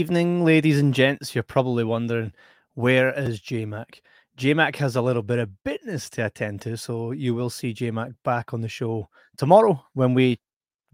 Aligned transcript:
Evening, 0.00 0.46
ladies 0.46 0.80
and 0.80 0.94
gents. 0.94 1.34
You're 1.34 1.44
probably 1.44 1.84
wondering 1.84 2.32
where 2.72 3.12
is 3.12 3.38
JMac? 3.38 4.00
JMac 4.38 4.74
has 4.76 4.96
a 4.96 5.02
little 5.02 5.22
bit 5.22 5.38
of 5.38 5.62
business 5.62 6.08
to 6.10 6.24
attend 6.24 6.62
to, 6.62 6.78
so 6.78 7.10
you 7.10 7.34
will 7.34 7.50
see 7.50 7.74
JMac 7.74 8.14
back 8.24 8.54
on 8.54 8.62
the 8.62 8.68
show 8.68 9.10
tomorrow 9.36 9.84
when 9.92 10.14
we 10.14 10.40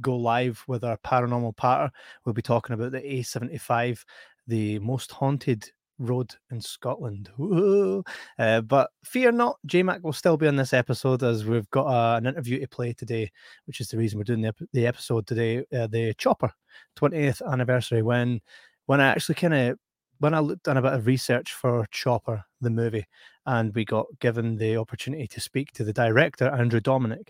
go 0.00 0.16
live 0.16 0.60
with 0.66 0.82
our 0.82 0.96
paranormal 1.06 1.56
patter. 1.56 1.88
We'll 2.24 2.32
be 2.32 2.42
talking 2.42 2.74
about 2.74 2.90
the 2.90 3.00
A75, 3.00 4.02
the 4.48 4.80
most 4.80 5.12
haunted 5.12 5.70
road 6.00 6.34
in 6.50 6.60
Scotland. 6.60 7.30
Uh, 8.38 8.60
but 8.60 8.90
fear 9.04 9.30
not, 9.30 9.56
JMac 9.68 10.02
will 10.02 10.12
still 10.12 10.36
be 10.36 10.48
on 10.48 10.56
this 10.56 10.72
episode 10.74 11.22
as 11.22 11.44
we've 11.46 11.70
got 11.70 11.86
uh, 11.86 12.16
an 12.18 12.26
interview 12.26 12.60
to 12.60 12.68
play 12.68 12.92
today, 12.92 13.30
which 13.66 13.80
is 13.80 13.88
the 13.88 13.96
reason 13.96 14.18
we're 14.18 14.24
doing 14.24 14.42
the, 14.42 14.52
the 14.72 14.86
episode 14.86 15.26
today. 15.26 15.64
Uh, 15.72 15.86
the 15.86 16.12
Chopper 16.18 16.52
20th 16.98 17.40
anniversary. 17.50 18.02
When 18.02 18.40
when 18.86 19.00
I 19.00 19.08
actually 19.08 19.36
kind 19.36 19.54
of 19.54 19.78
when 20.18 20.34
I 20.34 20.40
looked 20.40 20.64
done 20.64 20.78
a 20.78 20.82
bit 20.82 20.94
of 20.94 21.06
research 21.06 21.52
for 21.52 21.86
Chopper 21.90 22.42
the 22.60 22.70
movie, 22.70 23.06
and 23.46 23.74
we 23.74 23.84
got 23.84 24.06
given 24.20 24.56
the 24.56 24.76
opportunity 24.76 25.26
to 25.28 25.40
speak 25.40 25.72
to 25.72 25.84
the 25.84 25.92
director 25.92 26.48
Andrew 26.48 26.80
Dominik. 26.80 27.28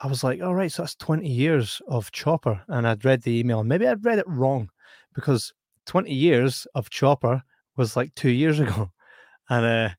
I 0.00 0.08
was 0.08 0.24
like, 0.24 0.42
all 0.42 0.54
right, 0.54 0.70
so 0.70 0.82
that's 0.82 0.96
20 0.96 1.28
years 1.28 1.80
of 1.86 2.10
Chopper. 2.10 2.60
And 2.68 2.88
I'd 2.88 3.04
read 3.04 3.22
the 3.22 3.38
email. 3.38 3.62
Maybe 3.62 3.86
I'd 3.86 4.04
read 4.04 4.18
it 4.18 4.26
wrong 4.26 4.68
because 5.14 5.52
20 5.86 6.12
years 6.12 6.66
of 6.74 6.90
Chopper 6.90 7.40
was 7.76 7.96
like 7.96 8.12
two 8.16 8.30
years 8.30 8.58
ago. 8.60 8.90
And 9.48 9.64
uh, 9.64 9.90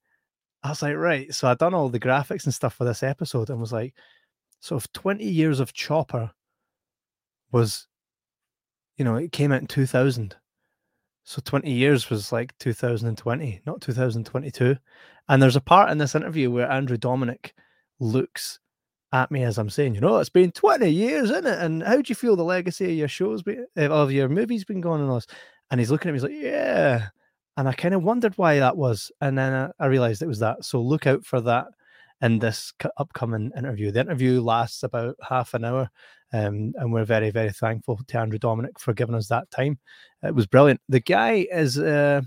I 0.61 0.69
was 0.69 0.81
like, 0.81 0.95
right. 0.97 1.33
So 1.33 1.47
I'd 1.47 1.57
done 1.57 1.73
all 1.73 1.87
the 1.87 2.01
graphics 2.01 2.43
and 2.43 2.53
stuff 2.53 2.73
for 2.73 2.83
this 2.83 3.01
episode 3.01 3.49
and 3.49 3.61
was 3.61 3.71
like, 3.71 3.93
so 4.59 4.75
if 4.75 4.91
20 4.91 5.23
years 5.23 5.61
of 5.61 5.73
Chopper 5.73 6.31
was, 7.53 7.87
you 8.97 9.05
know, 9.05 9.15
it 9.15 9.31
came 9.31 9.53
out 9.53 9.61
in 9.61 9.67
2000. 9.67 10.35
So 11.23 11.41
20 11.43 11.71
years 11.71 12.09
was 12.09 12.31
like 12.31 12.57
2020, 12.59 13.61
not 13.65 13.81
2022. 13.81 14.75
And 15.29 15.41
there's 15.41 15.55
a 15.55 15.61
part 15.61 15.89
in 15.89 15.97
this 15.97 16.15
interview 16.15 16.51
where 16.51 16.69
Andrew 16.69 16.97
Dominik 16.97 17.51
looks 17.99 18.59
at 19.13 19.31
me 19.31 19.43
as 19.43 19.57
I'm 19.57 19.69
saying, 19.69 19.95
you 19.95 20.01
know, 20.01 20.17
it's 20.17 20.29
been 20.29 20.51
20 20.51 20.89
years, 20.89 21.29
isn't 21.29 21.45
it? 21.45 21.59
And 21.59 21.83
how 21.83 21.97
do 21.97 22.03
you 22.07 22.15
feel 22.15 22.35
the 22.35 22.43
legacy 22.43 22.85
of 22.85 22.97
your 22.97 23.07
shows, 23.07 23.43
been, 23.43 23.65
eh, 23.77 23.87
of 23.87 24.11
your 24.11 24.27
movies 24.27 24.65
been 24.65 24.81
going 24.81 25.01
on? 25.01 25.15
This? 25.15 25.27
And 25.71 25.79
he's 25.79 25.91
looking 25.91 26.09
at 26.09 26.13
me, 26.13 26.17
he's 26.17 26.23
like, 26.23 26.43
yeah. 26.43 27.07
And 27.55 27.69
I 27.69 27.73
kind 27.73 27.93
of 27.93 28.03
wondered 28.03 28.37
why 28.37 28.59
that 28.59 28.75
was. 28.75 29.11
And 29.21 29.37
then 29.37 29.71
I 29.79 29.85
realized 29.85 30.21
it 30.21 30.27
was 30.27 30.39
that. 30.39 30.65
So 30.65 30.81
look 30.81 31.05
out 31.07 31.23
for 31.23 31.39
that 31.41 31.67
in 32.21 32.39
this 32.39 32.73
upcoming 32.97 33.51
interview. 33.55 33.91
The 33.91 33.99
interview 34.01 34.41
lasts 34.41 34.81
about 34.83 35.15
half 35.21 35.53
an 35.53 35.63
hour. 35.63 35.89
Um, 36.33 36.73
and 36.77 36.91
we're 36.91 37.05
very, 37.05 37.29
very 37.29 37.51
thankful 37.51 37.99
to 38.07 38.19
Andrew 38.19 38.39
Dominik 38.39 38.79
for 38.79 38.93
giving 38.93 39.15
us 39.15 39.27
that 39.27 39.49
time. 39.51 39.77
It 40.23 40.33
was 40.33 40.47
brilliant. 40.47 40.81
The 40.89 40.99
guy 40.99 41.45
is, 41.51 41.77
uh, 41.77 42.21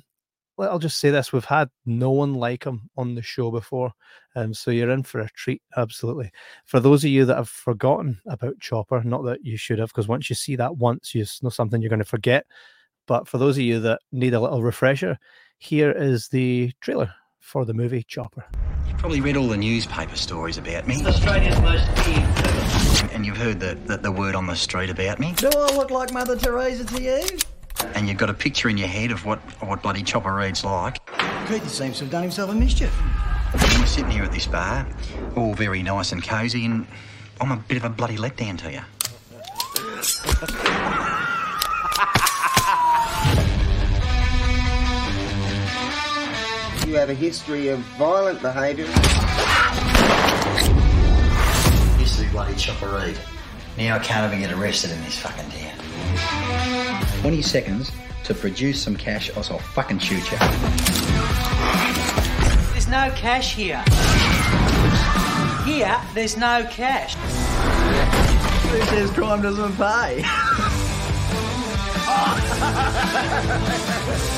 well, 0.57 0.71
I'll 0.71 0.79
just 0.79 0.99
say 0.99 1.11
this: 1.11 1.33
we've 1.33 1.45
had 1.45 1.69
no 1.85 2.13
one 2.13 2.35
like 2.35 2.65
him 2.65 2.89
on 2.97 3.15
the 3.17 3.23
show 3.23 3.51
before, 3.51 3.93
um, 4.37 4.55
so 4.55 4.71
you're 4.71 4.91
in 4.91 5.03
for 5.03 5.21
a 5.21 5.29
treat. 5.31 5.61
Absolutely. 5.77 6.31
For 6.67 6.79
those 6.79 7.05
of 7.05 7.11
you 7.11 7.25
that 7.25 7.37
have 7.37 7.49
forgotten 7.49 8.21
about 8.27 8.61
Chopper, 8.61 9.03
not 9.03 9.25
that 9.25 9.45
you 9.45 9.57
should 9.57 9.81
have, 9.81 9.89
because 9.89 10.09
once 10.09 10.31
you 10.31 10.37
see 10.37 10.57
that 10.57 10.77
once, 10.77 11.15
you 11.15 11.27
know 11.43 11.51
something 11.51 11.83
you're 11.83 11.91
going 11.91 11.99
to 11.99 12.05
forget. 12.05 12.47
But 13.07 13.29
for 13.29 13.39
those 13.39 13.57
of 13.57 13.63
you 13.63 13.81
that 13.81 14.01
need 14.13 14.35
a 14.35 14.41
little 14.41 14.63
refresher, 14.63 15.19
here 15.59 15.91
is 15.91 16.29
the 16.29 16.73
trailer 16.81 17.13
for 17.47 17.65
the 17.65 17.73
movie 17.73 18.03
Chopper. 18.03 18.45
You've 18.89 18.99
probably 18.99 19.21
read 19.21 19.37
all 19.37 19.47
the 19.47 19.57
newspaper 19.57 20.17
stories 20.17 20.59
about 20.59 20.89
me. 20.89 20.97
Australia's 21.07 21.61
most 21.61 21.87
And 23.13 23.25
you've 23.25 23.37
heard 23.37 23.61
the, 23.61 23.77
the, 23.87 23.99
the, 23.99 24.11
word 24.11 24.35
on 24.35 24.47
the 24.47 24.57
street 24.57 24.91
about 24.91 25.21
me. 25.21 25.33
Do 25.37 25.49
I 25.57 25.77
look 25.77 25.93
like 25.93 26.13
Mother 26.13 26.37
Teresa 26.37 26.85
to 26.85 27.01
you? 27.01 27.23
And 27.95 28.09
you've 28.09 28.19
got 28.19 28.31
a 28.31 28.35
picture 28.35 28.69
in 28.69 28.77
your 28.77 28.89
head 28.89 29.13
of 29.13 29.25
what, 29.25 29.39
what 29.63 29.81
bloody 29.81 30.03
Chopper 30.03 30.35
Read's 30.35 30.65
like. 30.65 30.99
Keith 31.47 31.69
seems 31.69 31.99
to 31.99 32.05
have 32.05 32.11
done 32.11 32.23
himself 32.23 32.51
a 32.51 32.55
mischief. 32.55 32.93
And 33.53 33.63
we're 33.63 33.87
sitting 33.87 34.11
here 34.11 34.25
at 34.25 34.33
this 34.33 34.49
bar, 34.49 34.85
all 35.37 35.55
very 35.55 35.85
nice 35.85 36.11
and 36.11 36.27
cosy, 36.27 36.65
and 36.65 36.85
I'm 37.41 37.53
a 37.53 37.57
bit 37.57 37.77
of 37.77 37.85
a 37.85 37.91
bloody 37.91 38.17
letdown 38.17 38.59
to 38.59 38.73
you. 38.73 38.81
Have 47.07 47.17
a 47.17 47.21
history 47.21 47.69
of 47.69 47.79
violent 47.99 48.43
behaviour. 48.43 48.85
This 51.99 52.19
is 52.19 52.29
bloody 52.33 52.57
Chopper 52.57 52.89
Read. 52.89 53.17
Now 53.79 53.95
I 53.95 53.99
can't 54.01 54.33
even 54.33 54.45
get 54.45 54.59
arrested 54.59 54.91
in 54.91 55.01
this 55.05 55.17
fucking 55.17 55.49
town. 55.51 57.21
20 57.21 57.43
seconds 57.43 57.93
to 58.25 58.35
produce 58.35 58.83
some 58.83 58.97
cash, 58.97 59.31
or 59.31 59.37
I'll 59.37 59.61
fucking 59.61 60.01
shoot 60.01 60.33
you. 60.33 60.39
There's 62.73 62.89
no 62.89 63.13
cash 63.15 63.55
here. 63.55 63.85
Here, 65.65 66.01
there's 66.13 66.37
no 66.37 66.67
cash. 66.73 67.15
Who 68.73 68.83
says 68.87 69.13
crime 69.13 69.43
doesn't 69.43 69.77
pay? 69.77 70.25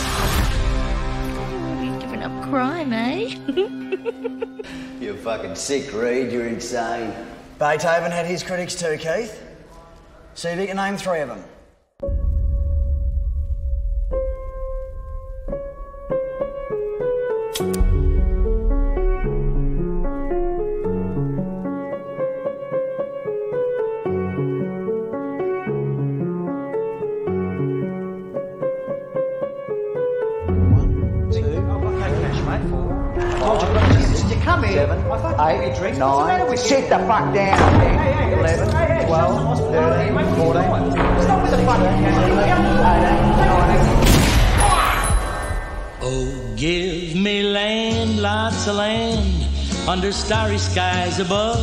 Crime, 2.51 2.95
eh? 2.95 3.37
You're 5.01 5.17
fucking 5.17 5.55
sick, 5.55 5.93
Read. 5.93 6.33
You're 6.33 6.47
insane. 6.47 7.13
Beethoven 7.59 8.11
had 8.11 8.25
his 8.25 8.43
critics 8.43 8.75
too, 8.75 8.97
Keith. 8.97 9.43
See 10.35 10.49
if 10.49 10.69
you 10.69 10.75
name 10.75 10.97
three 10.97 11.21
of 11.21 11.29
them. 11.29 11.45
Eight, 34.49 35.99
nine, 35.99 36.57
sit 36.57 36.89
the 36.89 36.99
fuck 37.01 37.35
down. 37.35 37.59
Ten, 37.59 38.33
eleven, 38.39 39.07
twelve, 39.07 39.59
thirteen, 39.59 40.15
fourteen. 40.37 40.93
Stop 41.23 41.43
with 41.43 41.51
the 41.51 41.59
fucking 41.67 42.05
Oh, 46.01 46.55
give 46.57 47.15
me 47.15 47.43
land, 47.43 48.23
lots 48.23 48.67
of 48.67 48.77
land, 48.77 49.47
under 49.87 50.13
starry 50.13 50.57
skies 50.57 51.21
above. 51.21 51.59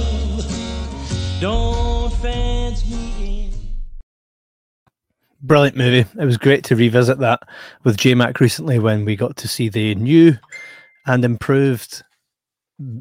Don't 1.42 2.14
fence 2.18 2.88
me 2.88 3.48
in. 3.48 3.52
Brilliant 5.42 5.76
movie. 5.76 6.06
It 6.20 6.26
was 6.26 6.38
great 6.38 6.64
to 6.66 6.76
revisit 6.76 7.18
that 7.18 7.42
with 7.84 7.98
JMac 7.98 8.40
recently 8.40 8.78
when 8.78 9.06
we 9.06 9.16
got 9.16 9.38
to 9.38 9.48
see 9.48 9.70
the 9.70 9.96
new 9.96 10.38
and 11.08 11.26
improved 11.26 12.04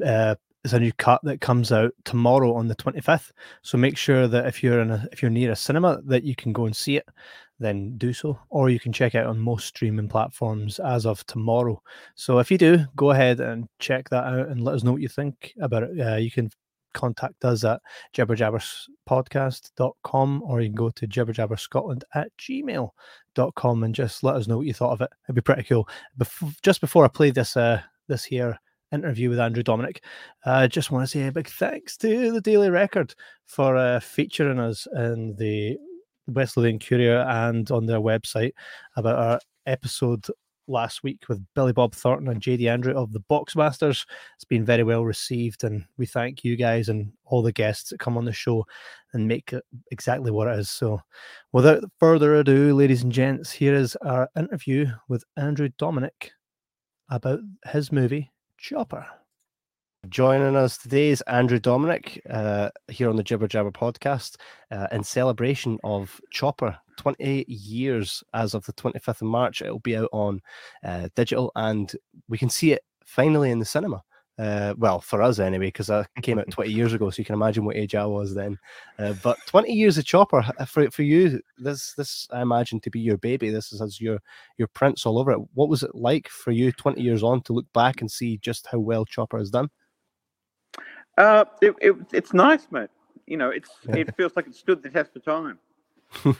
uh, 0.05 0.35
there's 0.63 0.73
a 0.73 0.79
new 0.79 0.93
cut 0.93 1.21
that 1.23 1.41
comes 1.41 1.71
out 1.71 1.93
tomorrow 2.05 2.55
on 2.55 2.67
the 2.67 2.75
25th. 2.75 3.31
So 3.61 3.77
make 3.77 3.97
sure 3.97 4.27
that 4.27 4.47
if 4.47 4.63
you're 4.63 4.81
in 4.81 4.89
a, 4.89 5.07
if 5.11 5.21
you're 5.21 5.29
near 5.29 5.51
a 5.51 5.55
cinema 5.55 6.01
that 6.05 6.23
you 6.23 6.35
can 6.35 6.53
go 6.53 6.65
and 6.65 6.75
see 6.75 6.97
it, 6.97 7.07
then 7.59 7.97
do 7.97 8.13
so, 8.13 8.37
or 8.49 8.69
you 8.69 8.79
can 8.79 8.91
check 8.91 9.15
out 9.15 9.27
on 9.27 9.39
most 9.39 9.67
streaming 9.67 10.09
platforms 10.09 10.79
as 10.79 11.05
of 11.05 11.25
tomorrow. 11.27 11.81
So 12.15 12.39
if 12.39 12.51
you 12.51 12.57
do, 12.57 12.79
go 12.95 13.11
ahead 13.11 13.39
and 13.39 13.67
check 13.79 14.09
that 14.09 14.25
out 14.25 14.47
and 14.47 14.63
let 14.63 14.75
us 14.75 14.83
know 14.83 14.91
what 14.91 15.01
you 15.01 15.07
think 15.07 15.53
about 15.61 15.83
it. 15.83 15.99
Uh, 15.99 16.15
you 16.15 16.31
can 16.31 16.49
contact 16.95 17.45
us 17.45 17.63
at 17.63 17.79
jibberjabberspodcast.com 18.15 20.41
or 20.43 20.61
you 20.61 20.69
can 20.69 20.75
go 20.75 20.89
to 20.89 21.07
jibberjabberscotland 21.07 22.01
at 22.15 22.31
gmail.com 22.39 23.83
and 23.83 23.93
just 23.93 24.23
let 24.23 24.35
us 24.35 24.47
know 24.47 24.57
what 24.57 24.65
you 24.65 24.73
thought 24.73 24.93
of 24.93 25.01
it. 25.01 25.11
It'd 25.25 25.35
be 25.35 25.41
pretty 25.41 25.61
cool. 25.63 25.87
Bef- 26.17 26.59
just 26.63 26.81
before 26.81 27.05
I 27.05 27.09
play 27.09 27.29
this 27.29 27.55
uh 27.55 27.79
this 28.07 28.23
here 28.23 28.59
interview 28.91 29.29
with 29.29 29.39
Andrew 29.39 29.63
Dominik. 29.63 29.99
I 30.45 30.65
uh, 30.65 30.67
just 30.67 30.91
want 30.91 31.03
to 31.03 31.07
say 31.07 31.27
a 31.27 31.31
big 31.31 31.47
thanks 31.47 31.97
to 31.97 32.31
the 32.31 32.41
Daily 32.41 32.69
Record 32.69 33.15
for 33.45 33.77
uh, 33.77 33.99
featuring 33.99 34.59
us 34.59 34.87
in 34.95 35.35
the 35.37 35.77
West 36.27 36.57
Lothian 36.57 36.79
Courier 36.79 37.19
and 37.27 37.69
on 37.71 37.85
their 37.85 37.99
website 37.99 38.53
about 38.95 39.17
our 39.17 39.39
episode 39.65 40.25
last 40.67 41.03
week 41.03 41.29
with 41.29 41.45
Billy 41.53 41.73
Bob 41.73 41.93
Thornton 41.93 42.27
and 42.27 42.41
JD 42.41 42.69
Andrew 42.69 42.93
of 42.95 43.13
the 43.13 43.23
Boxmasters. 43.29 44.05
It's 44.35 44.45
been 44.45 44.65
very 44.65 44.83
well 44.83 45.05
received, 45.05 45.63
and 45.63 45.85
we 45.97 46.05
thank 46.05 46.43
you 46.43 46.55
guys 46.55 46.89
and 46.89 47.11
all 47.25 47.41
the 47.41 47.51
guests 47.51 47.89
that 47.89 47.99
come 47.99 48.17
on 48.17 48.25
the 48.25 48.33
show 48.33 48.65
and 49.13 49.27
make 49.27 49.53
it 49.53 49.63
exactly 49.91 50.31
what 50.31 50.47
it 50.47 50.59
is. 50.59 50.69
So, 50.69 50.99
without 51.51 51.83
further 51.99 52.35
ado, 52.35 52.73
ladies 52.73 53.03
and 53.03 53.11
gents, 53.11 53.51
here 53.51 53.75
is 53.75 53.95
our 53.97 54.29
interview 54.35 54.87
with 55.07 55.23
Andrew 55.37 55.69
Dominik 55.79 56.31
about 57.09 57.39
his 57.67 57.91
movie 57.91 58.31
Chopper. 58.67 59.05
Joining 60.09 60.55
us 60.55 60.79
today 60.79 61.09
is 61.09 61.21
Andrew 61.27 61.59
Dominik 61.59 62.19
uh, 62.27 62.71
here 62.87 63.11
on 63.11 63.15
the 63.15 63.21
Jibber 63.21 63.47
Jabber 63.47 63.69
podcast 63.69 64.37
uh, 64.71 64.87
in 64.91 65.03
celebration 65.03 65.77
of 65.83 66.19
Chopper 66.31 66.75
28 66.97 67.47
years 67.47 68.23
as 68.33 68.55
of 68.55 68.65
the 68.65 68.73
25th 68.73 69.21
of 69.21 69.27
March. 69.27 69.61
It'll 69.61 69.77
be 69.77 69.95
out 69.95 70.09
on 70.11 70.41
uh, 70.83 71.09
digital, 71.15 71.51
and 71.55 71.91
we 72.27 72.39
can 72.39 72.49
see 72.49 72.71
it 72.71 72.81
finally 73.05 73.51
in 73.51 73.59
the 73.59 73.65
cinema. 73.65 74.01
Uh, 74.37 74.73
well, 74.77 74.99
for 74.99 75.21
us 75.21 75.39
anyway, 75.39 75.67
because 75.67 75.89
I 75.89 76.05
came 76.21 76.39
out 76.39 76.49
20 76.51 76.69
years 76.69 76.93
ago, 76.93 77.09
so 77.09 77.19
you 77.19 77.25
can 77.25 77.35
imagine 77.35 77.63
what 77.63 77.77
age 77.77 77.95
I 77.95 78.05
was 78.05 78.35
then. 78.35 78.57
Uh, 78.99 79.13
but 79.23 79.37
20 79.47 79.71
years 79.71 79.97
of 79.97 80.05
Chopper 80.05 80.43
for 80.67 80.91
for 80.91 81.03
you, 81.03 81.39
this 81.57 81.93
this 81.93 82.27
I 82.31 82.41
imagine 82.41 82.79
to 82.81 82.89
be 82.89 82.99
your 82.99 83.17
baby. 83.17 83.49
This 83.49 83.71
is 83.71 83.79
has 83.79 84.01
your 84.01 84.19
your 84.57 84.67
prints 84.69 85.05
all 85.05 85.19
over 85.19 85.31
it. 85.31 85.39
What 85.53 85.69
was 85.69 85.83
it 85.83 85.95
like 85.95 86.27
for 86.27 86.51
you 86.51 86.71
20 86.71 87.01
years 87.01 87.23
on 87.23 87.41
to 87.43 87.53
look 87.53 87.71
back 87.73 88.01
and 88.01 88.11
see 88.11 88.37
just 88.37 88.67
how 88.69 88.79
well 88.79 89.05
Chopper 89.05 89.37
has 89.37 89.49
done? 89.49 89.69
Uh, 91.17 91.45
it, 91.61 91.73
it, 91.81 91.95
it's 92.11 92.33
nice, 92.33 92.67
mate. 92.71 92.89
You 93.27 93.37
know, 93.37 93.49
it's 93.51 93.69
it 93.89 94.13
feels 94.17 94.33
like 94.35 94.47
it 94.47 94.55
stood 94.55 94.83
the 94.83 94.89
test 94.89 95.15
of 95.15 95.23
time. 95.23 95.59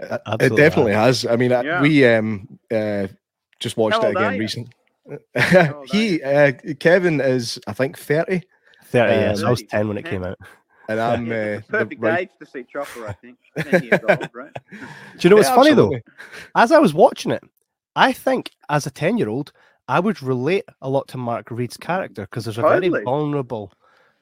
It 0.00 0.56
definitely 0.56 0.92
has. 0.92 1.24
I 1.24 1.36
mean, 1.36 1.50
Yeah. 1.52 1.80
we 1.80 2.04
um 2.06 2.58
uh 2.70 3.06
just 3.60 3.76
watched 3.76 4.02
it 4.02 4.10
again 4.10 4.38
recently. 4.38 4.72
old 5.06 5.16
are 5.36 5.84
he 5.92 6.22
uh, 6.22 6.52
Kevin 6.80 7.20
is 7.20 7.58
I 7.66 7.72
think 7.72 7.98
thirty, 7.98 8.42
30 8.86 9.14
years. 9.14 9.42
I 9.42 9.50
was 9.50 9.60
Um, 9.62 9.66
10 9.68 9.88
when 9.88 9.98
it 9.98 10.04
came 10.06 10.24
out. 10.24 10.38
and 10.88 11.00
I'm 11.00 11.26
Yeah, 11.26 11.34
uh, 11.34 11.38
it's 11.58 11.66
the 11.68 11.72
the 11.72 11.78
perfect 11.96 12.04
age 12.20 12.28
to 12.40 12.46
see 12.46 12.64
Chopper, 12.64 13.06
I 13.06 13.12
think. 13.12 13.38
Old, 14.08 14.30
right? 14.32 14.52
Do 14.70 14.86
you 15.20 15.30
know 15.30 15.36
what's 15.36 15.48
Yeah, 15.48 15.54
funny 15.54 15.70
absolutely. 15.70 16.02
though? 16.06 16.60
As 16.60 16.72
I 16.72 16.78
was 16.78 16.94
watching 16.94 17.32
it, 17.32 17.42
I 17.96 18.12
think 18.12 18.50
as 18.68 18.86
a 18.86 18.90
10 18.90 19.18
year 19.18 19.28
old, 19.28 19.52
I 19.88 20.00
would 20.00 20.22
relate 20.22 20.64
a 20.80 20.88
lot 20.88 21.08
to 21.08 21.18
Mark 21.18 21.50
Read's 21.50 21.76
character 21.76 22.22
because 22.22 22.44
there's 22.44 22.58
a 22.58 22.62
Totally. 22.62 22.88
very 22.88 23.04
vulnerable, 23.04 23.72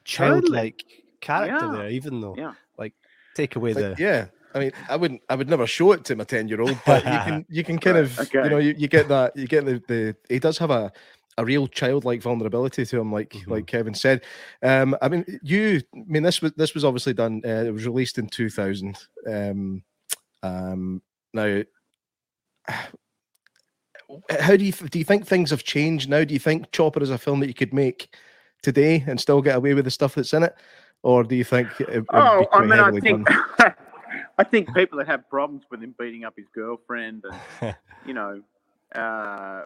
childlike 0.03 0.83
character 1.21 1.65
Yeah. 1.67 1.71
there, 1.71 1.89
even 1.89 2.21
though, 2.21 2.35
Yeah. 2.37 2.53
like, 2.77 2.93
take 3.35 3.55
away 3.55 3.73
Like, 3.73 3.95
the. 3.97 4.03
yeah. 4.03 4.25
I 4.53 4.59
mean, 4.59 4.71
I 4.89 4.95
wouldn't, 4.95 5.21
I 5.29 5.35
would 5.35 5.49
never 5.49 5.65
show 5.67 5.91
it 5.93 6.05
to 6.05 6.15
my 6.15 6.23
ten 6.23 6.47
year 6.47 6.61
old, 6.61 6.77
but 6.85 7.03
you 7.05 7.19
can, 7.19 7.45
you 7.49 7.63
can 7.63 7.79
kind 7.79 7.95
Right, 7.95 8.03
of, 8.05 8.19
okay. 8.19 8.43
you 8.43 8.49
know, 8.49 8.57
you, 8.57 8.75
you 8.77 8.87
get 8.87 9.07
that, 9.09 9.35
you 9.35 9.47
get 9.47 9.65
the, 9.65 9.81
the, 9.87 10.15
he 10.29 10.39
does 10.39 10.57
have 10.57 10.71
a, 10.71 10.91
a 11.37 11.45
real 11.45 11.67
childlike 11.67 12.21
vulnerability 12.21 12.85
to 12.85 12.99
him, 12.99 13.11
like, 13.11 13.29
Mhm. 13.31 13.47
like 13.47 13.65
Kevin 13.65 13.93
said. 13.95 14.23
Um, 14.61 14.95
I 15.01 15.09
mean, 15.09 15.25
you, 15.41 15.81
I 15.95 16.03
mean, 16.05 16.21
this 16.23 16.41
was, 16.41 16.51
this 16.53 16.73
was 16.75 16.85
obviously 16.85 17.13
done. 17.13 17.41
Uh, 17.43 17.63
it 17.65 17.73
was 17.73 17.85
released 17.85 18.19
in 18.19 18.27
two 18.27 18.49
thousand. 18.49 18.99
Um, 19.27 19.83
um, 20.43 21.01
now, 21.33 21.63
how 24.29 24.55
do 24.55 24.63
you, 24.63 24.71
do 24.71 24.99
you 24.99 25.05
think 25.05 25.25
things 25.25 25.49
have 25.49 25.63
changed 25.63 26.09
now? 26.09 26.23
Do 26.23 26.33
you 26.33 26.39
think 26.39 26.71
Chopper 26.71 27.01
is 27.01 27.09
a 27.09 27.17
film 27.17 27.39
that 27.39 27.47
you 27.47 27.53
could 27.55 27.73
make 27.73 28.15
today 28.61 29.03
and 29.07 29.19
still 29.19 29.41
get 29.41 29.55
away 29.55 29.73
with 29.73 29.85
the 29.85 29.91
stuff 29.91 30.15
that's 30.15 30.33
in 30.33 30.43
it, 30.43 30.55
or 31.01 31.23
do 31.23 31.35
you 31.35 31.43
think? 31.43 31.67
It, 31.79 31.89
it 31.89 31.95
would 31.95 32.07
be 32.07 32.13
Oh, 32.13 32.47
I 32.51 32.61
mean, 32.65 32.79
I 32.79 32.91
think 32.99 33.27
done? 33.27 33.73
I 34.37 34.43
think 34.43 34.73
people 34.73 34.97
that 34.99 35.07
have 35.07 35.29
problems 35.29 35.63
with 35.69 35.81
him 35.83 35.93
beating 35.99 36.23
up 36.25 36.33
his 36.35 36.47
girlfriend, 36.53 37.23
and 37.61 37.75
you 38.05 38.13
know, 38.13 38.41
uh, 38.95 39.63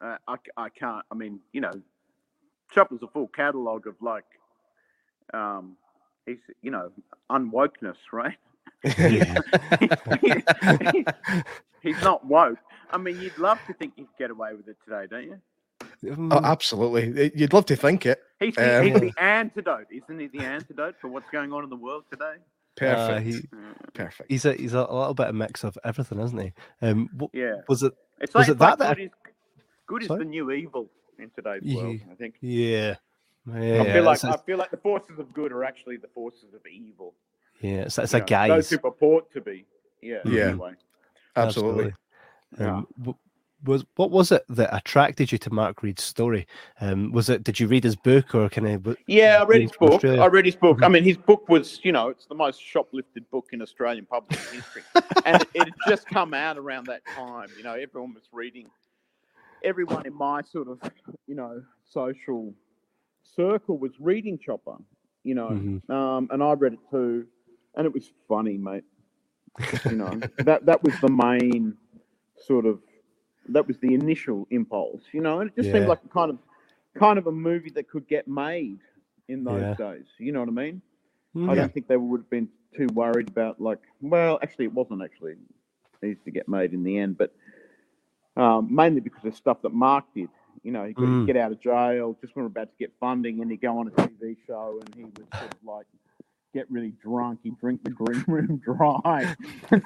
uh, 0.00 0.16
I, 0.28 0.36
c- 0.36 0.52
I 0.56 0.68
can't. 0.68 1.04
I 1.10 1.14
mean, 1.14 1.40
you 1.52 1.60
know, 1.60 1.72
Chopper's 2.72 3.02
a 3.02 3.08
full 3.08 3.28
catalogue 3.28 3.86
of 3.86 3.94
like, 4.00 4.24
um, 5.34 5.76
he's 6.26 6.38
you 6.62 6.70
know, 6.70 6.90
unwokeness, 7.30 7.96
right? 8.12 8.36
he's 11.82 11.96
not 12.02 12.24
woke. 12.26 12.58
I 12.90 12.98
mean, 12.98 13.20
you'd 13.20 13.38
love 13.38 13.58
to 13.66 13.72
think 13.74 13.94
you 13.96 14.04
could 14.06 14.18
get 14.18 14.30
away 14.30 14.54
with 14.54 14.68
it 14.68 14.76
today, 14.84 15.06
don't 15.10 15.24
you? 15.24 15.40
Mm, 16.04 16.32
Oh, 16.32 16.40
absolutely. 16.44 17.32
You'd 17.34 17.52
love 17.52 17.66
to 17.66 17.76
think 17.76 18.06
it. 18.06 18.20
He's 18.38 18.54
the, 18.54 18.62
he's 18.84 18.94
Um, 18.94 19.00
the 19.00 19.12
antidote, 19.18 19.86
isn't 19.90 20.18
he? 20.18 20.26
The 20.28 20.44
antidote 20.44 20.94
for 21.00 21.08
what's 21.08 21.28
going 21.30 21.52
on 21.52 21.64
in 21.64 21.70
the 21.70 21.76
world 21.76 22.04
today. 22.10 22.34
Perfect. 22.76 23.10
Uh, 23.10 23.20
he, 23.20 23.40
Perfect. 23.94 24.30
he's 24.30 24.44
a 24.44 24.52
he's 24.54 24.74
a 24.74 24.80
little 24.80 25.14
bit 25.14 25.28
of 25.28 25.34
mix 25.34 25.64
of 25.64 25.76
everything, 25.84 26.20
isn't 26.20 26.38
he? 26.38 26.52
Um, 26.82 27.08
Yeah. 27.32 27.62
was 27.68 27.82
it? 27.82 27.92
It's 28.20 28.34
Was 28.34 28.48
like, 28.48 28.54
it 28.54 28.58
that 28.58 28.78
that- 28.78 28.96
good, 28.96 29.02
is, 29.04 29.10
good 29.86 30.02
is 30.02 30.08
the 30.08 30.24
new 30.24 30.50
evil 30.50 30.90
in 31.18 31.30
today's 31.30 31.62
world. 31.74 31.94
Ye- 31.94 32.04
I 32.10 32.14
think. 32.14 32.34
Yeah, 32.40 32.96
yeah. 33.54 33.82
I 33.82 33.92
feel 33.92 34.04
like 34.04 34.14
it's, 34.16 34.24
I 34.24 34.36
feel 34.38 34.58
like 34.58 34.70
the 34.70 34.76
forces 34.76 35.18
of 35.18 35.32
good 35.32 35.52
are 35.52 35.64
actually 35.64 35.96
the 35.96 36.08
forces 36.08 36.52
of 36.54 36.60
evil. 36.66 37.14
yeah, 37.60 37.82
it's, 37.82 37.98
it's 37.98 38.12
you 38.12 38.18
a 38.18 38.20
know, 38.20 38.26
guise. 38.26 38.48
Those 38.50 38.70
who 38.70 38.78
purport 38.78 39.32
to 39.32 39.40
be. 39.40 39.64
Yeah. 40.02 40.18
Yeah. 40.24 40.48
Anyway. 40.48 40.72
Absolutely. 41.34 41.94
Um, 42.58 42.86
w- 42.98 43.16
was 43.64 43.84
what 43.96 44.10
was 44.10 44.32
it 44.32 44.44
that 44.50 44.74
attracted 44.74 45.32
you 45.32 45.38
to 45.38 45.52
Mark 45.52 45.82
Read's 45.82 46.02
story? 46.02 46.46
Um, 46.80 47.10
was 47.12 47.28
it? 47.30 47.42
Did 47.42 47.58
you 47.58 47.66
read 47.68 47.84
his 47.84 47.96
book 47.96 48.34
or 48.34 48.48
kind 48.48 48.68
of? 48.86 48.96
Yeah, 49.06 49.38
I 49.40 49.44
read 49.44 49.62
his 49.62 49.72
book. 49.72 49.92
Australia? 49.94 50.22
I 50.22 50.26
read 50.26 50.44
his 50.44 50.56
book. 50.56 50.82
I 50.82 50.88
mean, 50.88 51.02
his 51.04 51.16
book 51.16 51.48
was, 51.48 51.80
you 51.82 51.92
know, 51.92 52.08
it's 52.08 52.26
the 52.26 52.34
most 52.34 52.60
shoplifted 52.60 53.28
book 53.30 53.46
in 53.52 53.62
Australian 53.62 54.06
publishing 54.06 54.60
history, 54.60 54.82
and 55.24 55.42
it, 55.42 55.48
it 55.54 55.64
had 55.64 55.74
just 55.88 56.06
come 56.06 56.34
out 56.34 56.58
around 56.58 56.86
that 56.86 57.02
time. 57.14 57.48
You 57.56 57.64
know, 57.64 57.72
everyone 57.74 58.14
was 58.14 58.24
reading. 58.32 58.66
Everyone 59.64 60.06
in 60.06 60.14
my 60.14 60.42
sort 60.42 60.68
of, 60.68 60.78
you 61.26 61.34
know, 61.34 61.62
social 61.90 62.52
circle 63.22 63.78
was 63.78 63.92
reading 63.98 64.38
Chopper. 64.38 64.76
You 65.24 65.34
know, 65.34 65.48
Mhm. 65.48 65.90
um, 65.90 66.28
and 66.30 66.42
I 66.42 66.52
read 66.52 66.74
it 66.74 66.78
too, 66.90 67.26
and 67.74 67.84
it 67.86 67.92
was 67.92 68.12
funny, 68.28 68.56
mate. 68.58 68.84
You 69.86 69.96
know, 69.96 70.20
that 70.38 70.66
that 70.66 70.84
was 70.84 70.94
the 71.00 71.08
main 71.08 71.74
sort 72.36 72.66
of 72.66 72.80
that 73.50 73.66
was 73.66 73.78
the 73.78 73.94
initial 73.94 74.46
impulse. 74.50 75.02
You 75.12 75.20
know, 75.20 75.40
and 75.40 75.50
it 75.50 75.56
just 75.56 75.68
Yeah. 75.68 75.74
seemed 75.74 75.88
like 75.88 76.00
a 76.04 76.08
kind 76.08 76.30
of 76.30 76.38
kind 76.98 77.18
of 77.18 77.26
a 77.26 77.32
movie 77.32 77.70
that 77.70 77.88
could 77.88 78.06
get 78.08 78.26
made 78.28 78.78
in 79.28 79.44
those 79.44 79.62
Yeah. 79.62 79.74
days. 79.74 80.06
You 80.18 80.32
know 80.32 80.40
what 80.40 80.48
I 80.48 80.52
mean? 80.52 80.82
Mm, 81.36 81.50
I 81.50 81.54
Yeah. 81.54 81.60
don't 81.62 81.74
think 81.74 81.88
they 81.88 81.96
would 81.96 82.20
have 82.20 82.30
been 82.30 82.48
too 82.76 82.86
worried 82.94 83.28
about 83.28 83.60
like. 83.60 83.78
Well, 84.00 84.38
actually, 84.42 84.66
it 84.66 84.72
wasn't 84.72 85.02
actually 85.02 85.36
easy 86.04 86.18
to 86.24 86.30
get 86.30 86.48
made 86.48 86.72
in 86.74 86.82
the 86.84 86.98
end, 86.98 87.18
but 87.18 87.34
um, 88.36 88.68
mainly 88.74 89.00
because 89.00 89.24
of 89.24 89.34
stuff 89.34 89.62
that 89.62 89.72
Mark 89.72 90.04
did. 90.14 90.28
You 90.62 90.72
know, 90.72 90.84
he 90.84 90.94
could 90.94 91.08
Mm. 91.08 91.26
get 91.26 91.36
out 91.36 91.52
of 91.52 91.60
jail 91.60 92.16
just 92.20 92.34
when 92.34 92.44
we're 92.44 92.48
about 92.48 92.70
to 92.70 92.76
get 92.78 92.92
funding, 92.98 93.40
and 93.40 93.50
he'd 93.50 93.60
go 93.60 93.78
on 93.78 93.86
a 93.88 93.90
TV 93.90 94.36
show, 94.46 94.80
and 94.80 94.94
he 94.94 95.04
would 95.04 95.16
sort 95.38 95.52
of 95.54 95.58
like 95.64 95.86
get 96.52 96.70
really 96.70 96.92
drunk. 97.02 97.40
He'd 97.42 97.58
drink 97.60 97.84
the 97.84 97.90
green 97.90 98.24
room 98.26 98.56
dry, 98.64 99.36
and 99.70 99.82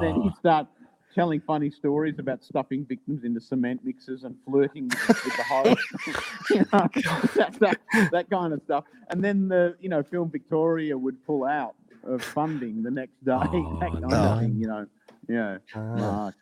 then 0.00 0.14
Ah. 0.14 0.22
he'd 0.22 0.36
start 0.36 0.66
telling 1.14 1.40
funny 1.40 1.70
stories 1.70 2.18
about 2.18 2.42
stuffing 2.44 2.84
victims 2.84 3.24
into 3.24 3.40
cement 3.40 3.84
mixers 3.84 4.24
and 4.24 4.36
flirting 4.44 4.88
with, 4.88 5.24
with 5.24 5.36
the 5.36 5.42
host. 5.42 5.80
you 6.50 6.58
know, 6.58 6.88
that, 7.34 7.56
that, 7.60 8.10
that 8.12 8.30
kind 8.30 8.52
of 8.52 8.60
stuff. 8.64 8.84
And 9.08 9.22
then 9.22 9.48
the 9.48 9.76
you 9.80 9.88
know 9.88 10.02
film 10.02 10.30
Victoria 10.30 10.96
would 10.96 11.24
pull 11.26 11.44
out 11.44 11.74
of 12.04 12.22
funding 12.22 12.82
the 12.82 12.90
next 12.90 13.24
day. 13.24 13.32
Oh, 13.32 13.78
that 13.80 13.92
kind 13.92 14.00
no. 14.02 14.16
of 14.16 14.40
thing, 14.40 14.56
you 14.58 14.66
know. 14.66 14.86
Yeah. 15.28 15.58
Ah. 15.74 15.78
Mark. 15.96 16.34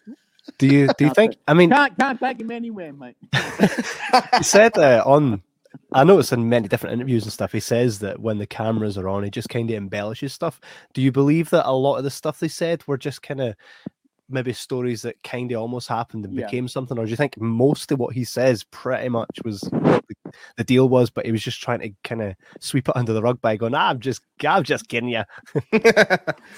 Do 0.57 0.67
you 0.67 0.89
do 0.97 1.05
you 1.05 1.13
think? 1.13 1.37
I 1.47 1.53
mean, 1.53 1.71
Can't 1.71 1.97
can't 1.99 2.19
take 2.19 2.41
him 2.41 2.51
anywhere, 2.51 2.93
mate. 2.93 3.17
he 4.37 4.43
said 4.43 4.79
uh, 4.79 5.03
on. 5.05 5.43
I 5.93 6.05
noticed 6.05 6.33
in 6.33 6.49
many 6.49 6.69
different 6.69 6.95
interviews 6.95 7.25
and 7.25 7.33
stuff, 7.33 7.53
he 7.53 7.61
says 7.61 7.99
that 8.01 8.21
when 8.21 8.39
the 8.39 8.47
cameras 8.47 8.99
are 8.99 9.09
on, 9.09 9.23
he 9.23 9.31
just 9.31 9.49
kind 9.49 9.71
of 9.71 9.77
embellishes 9.77 10.33
stuff. 10.33 10.61
Do 10.93 11.03
you 11.03 11.13
believe 11.13 11.51
that 11.51 11.69
a 11.69 11.73
lot 11.73 11.97
of 11.97 12.05
the 12.05 12.11
stuff 12.11 12.41
they 12.41 12.49
said 12.49 12.87
were 12.87 12.99
just 12.99 13.23
kind 13.23 13.41
of 13.41 13.55
maybe 14.29 14.53
stories 14.53 15.03
that 15.03 15.23
kind 15.23 15.51
of 15.53 15.61
almost 15.61 15.89
happened 15.89 16.25
and 16.25 16.35
Yeah. 16.35 16.47
became 16.47 16.69
something, 16.69 16.99
or 16.99 17.05
do 17.05 17.11
you 17.11 17.17
think 17.17 17.41
most 17.41 17.91
of 17.93 17.99
what 17.99 18.15
he 18.15 18.25
says 18.25 18.65
pretty 18.65 19.09
much 19.09 19.31
was 19.45 19.63
what 19.73 20.05
the, 20.09 20.33
the 20.57 20.65
deal 20.65 20.89
was, 20.89 21.11
but 21.11 21.25
he 21.27 21.33
was 21.33 21.43
just 21.43 21.61
trying 21.63 21.81
to 21.81 21.91
kind 22.05 22.23
of 22.23 22.35
sweep 22.61 22.89
it 22.89 22.97
under 22.97 23.13
the 23.13 23.23
rug 23.23 23.41
by 23.41 23.57
going, 23.57 23.75
ah, 23.75 23.89
"I'm 23.91 24.01
just, 24.01 24.23
I'm 24.47 24.65
just 24.65 24.89
kidding 24.89 25.09
you." 25.11 25.23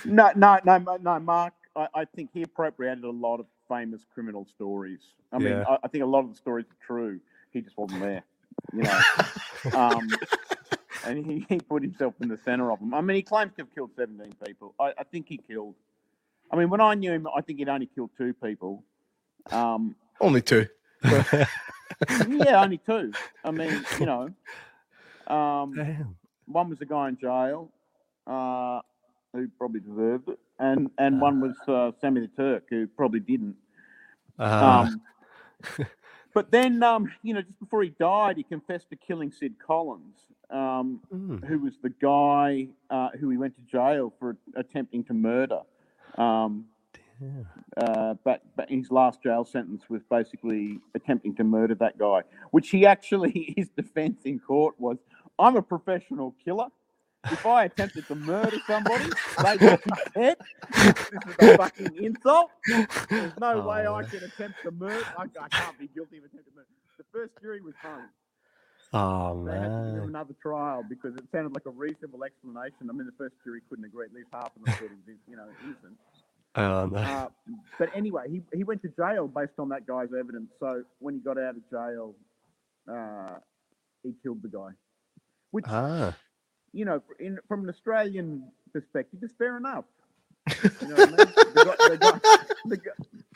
No, 0.05 0.31
no, 0.37 0.59
no, 0.65 0.79
no, 1.01 1.21
Mark. 1.21 1.55
I, 1.77 1.87
I 1.95 2.05
think 2.05 2.31
he 2.33 2.43
appropriated 2.43 3.05
a 3.05 3.11
lot 3.11 3.39
of 3.41 3.47
famous 3.69 4.05
criminal 4.13 4.45
stories. 4.47 5.01
I 5.33 5.39
mean, 5.39 5.49
Yeah. 5.53 5.65
I, 5.69 5.79
I 5.85 5.89
think 5.89 6.03
a 6.03 6.07
lot 6.07 6.21
of 6.25 6.31
the 6.31 6.37
stories 6.37 6.67
are 6.67 6.87
true. 6.87 7.21
He 7.53 7.61
just 7.61 7.77
wasn't 7.79 8.01
there, 8.01 8.23
you 8.73 8.83
know. 8.83 9.01
um, 9.75 10.09
and 11.07 11.25
he, 11.25 11.47
he 11.49 11.61
put 11.61 11.83
himself 11.83 12.15
in 12.21 12.29
the 12.29 12.37
center 12.39 12.71
of 12.73 12.81
them. 12.81 12.93
I 12.95 13.01
mean, 13.01 13.17
he 13.17 13.23
claims 13.23 13.53
to 13.57 13.63
have 13.63 13.75
killed 13.75 13.91
17 13.97 14.35
people. 14.45 14.75
I, 14.81 14.93
I 14.99 15.05
think 15.05 15.27
he 15.29 15.39
killed. 15.39 15.75
I 16.51 16.57
mean, 16.57 16.69
when 16.71 16.81
I 16.81 16.95
knew 16.95 17.13
him, 17.13 17.27
I 17.35 17.41
think 17.43 17.59
he'd 17.59 17.69
only 17.69 17.87
killed 17.87 18.11
two 18.19 18.35
people. 18.35 18.83
Um, 19.51 19.95
Only 20.21 20.43
two. 20.43 20.67
yeah, 21.05 22.63
only 22.63 22.79
two. 22.79 23.13
I 23.45 23.51
mean, 23.51 23.85
you 23.99 24.07
know, 24.07 24.31
um, 25.27 26.15
one 26.47 26.69
was 26.69 26.81
a 26.81 26.85
guy 26.87 27.09
in 27.09 27.17
jail 27.19 27.71
uh, 28.27 28.81
who 29.33 29.49
probably 29.59 29.81
deserved 29.81 30.29
it, 30.29 30.39
and 30.59 30.91
and 30.99 31.21
one 31.21 31.41
was 31.41 31.57
uh, 31.69 31.93
Sammy 32.01 32.21
the 32.21 32.29
Turk 32.29 32.65
who 32.69 32.87
probably 32.87 33.21
didn't. 33.21 33.57
Ah, 34.39 34.83
Um, 34.83 35.03
but 36.35 36.51
then, 36.51 36.83
um, 36.83 37.11
you 37.23 37.35
know, 37.35 37.43
just 37.43 37.59
before 37.61 37.83
he 37.83 37.91
died, 37.91 38.37
he 38.37 38.43
confessed 38.43 38.91
to 38.91 38.97
killing 38.97 39.31
Sid 39.31 39.55
Collins, 39.65 40.19
um, 40.51 41.01
mm, 41.15 41.45
who 41.45 41.59
was 41.61 41.75
the 41.83 41.91
guy 41.91 42.69
uh, 42.91 43.11
who 43.19 43.31
he 43.31 43.37
went 43.37 43.55
to 43.57 43.63
jail 43.63 44.13
for 44.19 44.37
attempting 44.57 45.05
to 45.05 45.15
murder. 45.15 45.61
Um, 46.19 46.67
uh, 47.77 48.15
but, 48.25 48.43
but 48.57 48.71
his 48.71 48.91
last 48.91 49.23
jail 49.23 49.45
sentence 49.45 49.83
was 49.91 50.03
basically 50.11 50.79
attempting 50.95 51.35
to 51.37 51.45
murder 51.45 51.75
that 51.77 51.99
guy, 51.99 52.23
which 52.51 52.71
he 52.71 52.87
actually, 52.87 53.55
his 53.57 53.69
defense 53.71 54.23
in 54.25 54.39
court 54.39 54.75
was, 54.79 54.97
I'm 55.39 55.57
a 55.57 55.63
professional 55.63 56.35
killer. 56.45 56.67
if 57.31 57.45
I 57.45 57.65
attempted 57.65 58.07
to 58.09 58.15
murder 58.15 58.57
somebody, 58.67 59.05
they'd 59.43 59.63
all 59.69 59.77
be 59.77 59.93
dead. 60.15 60.37
This 60.73 60.95
is 61.13 61.37
a 61.41 61.57
fucking 61.59 61.97
insult. 62.03 62.51
There's 63.11 63.33
no 63.39 63.61
Oh, 63.63 63.69
way 63.69 63.87
I 63.87 64.03
can 64.05 64.25
attempt 64.25 64.63
to 64.65 64.71
murder. 64.71 65.05
I, 65.19 65.25
I 65.41 65.49
can't 65.51 65.79
be 65.79 65.89
guilty 65.89 66.19
of 66.19 66.25
attempted 66.25 66.55
murder. 66.55 66.67
The 66.97 67.05
first 67.13 67.33
jury 67.43 67.61
was 67.61 67.75
hung. 67.83 68.05
Oh 68.93 69.45
They 69.45 69.53
had 69.53 69.61
to 69.69 69.91
do 69.93 69.99
man. 70.01 70.09
another 70.09 70.35
trial 70.43 70.85
because 70.89 71.15
it 71.17 71.25
sounded 71.31 71.55
like 71.55 71.67
a 71.67 71.71
reasonable 71.71 72.25
explanation. 72.25 72.89
I 72.91 72.93
mean, 72.93 73.07
the 73.07 73.13
first 73.17 73.35
jury 73.45 73.61
couldn't 73.69 73.85
agree. 73.85 74.07
At 74.07 74.13
least 74.13 74.29
half 74.33 74.51
of 74.57 74.65
them 74.65 74.75
said 74.79 74.89
he 74.91 75.13
was, 75.13 75.19
you 75.29 75.37
know, 75.37 75.47
innocent. 75.65 75.97
Oh 76.57 76.87
no. 76.87 76.99
Uh, 76.99 77.29
but 77.79 77.91
anyway, 77.95 78.25
he, 78.29 78.43
he 78.53 78.65
went 78.65 78.83
to 78.83 78.89
jail 78.89 79.29
based 79.29 79.53
on 79.59 79.69
that 79.69 79.87
guy's 79.87 80.09
evidence. 80.19 80.51
So 80.59 80.83
when 80.99 81.15
he 81.15 81.21
got 81.21 81.39
out 81.39 81.55
of 81.57 81.71
jail, 81.71 82.15
uh, 82.93 83.37
he 84.03 84.13
killed 84.23 84.43
the 84.43 84.49
guy. 84.49 84.71
Which, 85.53 85.65
Ah. 85.69 86.17
you 86.73 86.85
know, 86.85 87.01
in, 87.21 87.39
from 87.47 87.63
an 87.63 87.69
Australian 87.71 88.43
perspective, 88.73 89.21
is 89.23 89.31
fair 89.39 89.57
enough. 89.57 89.85
You 90.83 90.89
know 90.89 90.95
what 90.97 91.01
I 91.01 91.07
mean? 91.07 91.17
The 91.55 91.65
guy, 91.65 91.89
the, 91.89 91.97
guy, 91.99 92.21
the, 92.67 92.77
guy, 92.77 92.91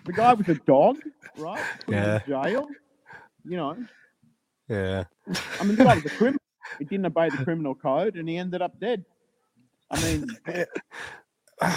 the 0.07 0.13
guy 0.13 0.33
was 0.33 0.49
a 0.49 0.55
dog, 0.55 0.99
right? 1.39 1.63
Put 1.87 1.95
Yeah. 1.95 2.21
in 2.27 2.29
jail. 2.29 2.67
You 3.45 3.57
know, 3.57 3.77
Yeah. 4.69 5.05
I 5.61 5.65
mean, 5.65 5.77
the 5.77 5.85
guy 5.85 5.95
was 5.97 6.05
a 6.07 6.11
criminal. 6.11 6.41
He 6.79 6.85
didn't 6.85 7.07
obey 7.07 7.29
the 7.29 7.45
criminal 7.45 7.75
code, 7.75 8.17
and 8.17 8.29
he 8.29 8.37
ended 8.39 8.63
up 8.63 8.79
dead. 8.81 9.05
I 9.91 10.01
mean, 10.03 10.27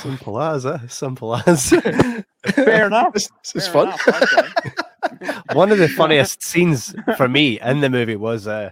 Simple 0.01 0.41
as 0.41 0.65
eh? 0.65 0.79
Simple 0.87 1.35
as. 1.35 1.69
fair 2.53 2.87
enough. 2.87 3.13
This, 3.13 3.29
this 3.53 3.63
is 3.63 3.67
fun. 3.67 3.87
enough, 3.87 4.01
I'd. 4.07 5.53
One 5.55 5.71
of 5.71 5.77
the 5.77 5.87
funniest 5.87 6.41
scenes 6.47 6.95
for 7.15 7.27
me 7.27 7.59
in 7.61 7.79
the 7.81 7.89
movie 7.89 8.15
was 8.15 8.47
uh 8.47 8.71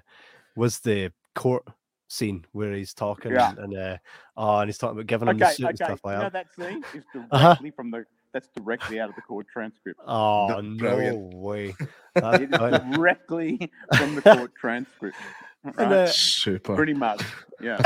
was 0.56 0.80
the 0.80 1.12
court 1.36 1.64
scene 2.08 2.46
where 2.52 2.74
he's 2.74 2.94
talking 2.94 3.32
Yeah. 3.34 3.50
and, 3.52 3.60
and 3.60 3.78
uh 3.78 3.98
oh 4.36 4.58
and 4.60 4.68
he's 4.70 4.78
talking 4.78 4.98
about 4.98 5.08
giving 5.08 5.28
him 5.28 5.38
the 5.38 5.46
Okay, 5.46 5.54
suit 5.54 5.68
and 5.68 5.78
stuff 5.78 6.00
like 6.04 6.18
you 6.18 6.24
know 6.24 6.30
that. 6.30 6.34
that 6.34 6.48
scene 6.70 6.84
is 6.94 7.04
directly 7.14 7.28
Uh-huh. 7.32 7.56
from 7.76 7.92
the. 7.92 8.06
That's 8.36 8.50
directly 8.50 9.00
out 9.00 9.08
of 9.08 9.16
the 9.16 9.22
court 9.22 9.48
transcript. 9.52 9.98
Oh 10.08 10.48
No, 10.50 10.60
no 10.62 10.76
brilliant. 10.78 11.34
way. 11.36 11.74
It 12.18 12.52
That- 12.52 12.74
is 12.92 12.96
directly 12.98 13.72
from 13.98 14.16
the 14.16 14.22
court 14.22 14.52
transcript. 14.60 15.16
and, 15.64 15.94
uh, 15.94 16.08
Super. 16.08 16.76
Pretty 16.76 16.94
much. 16.94 17.24
Yeah. 17.62 17.80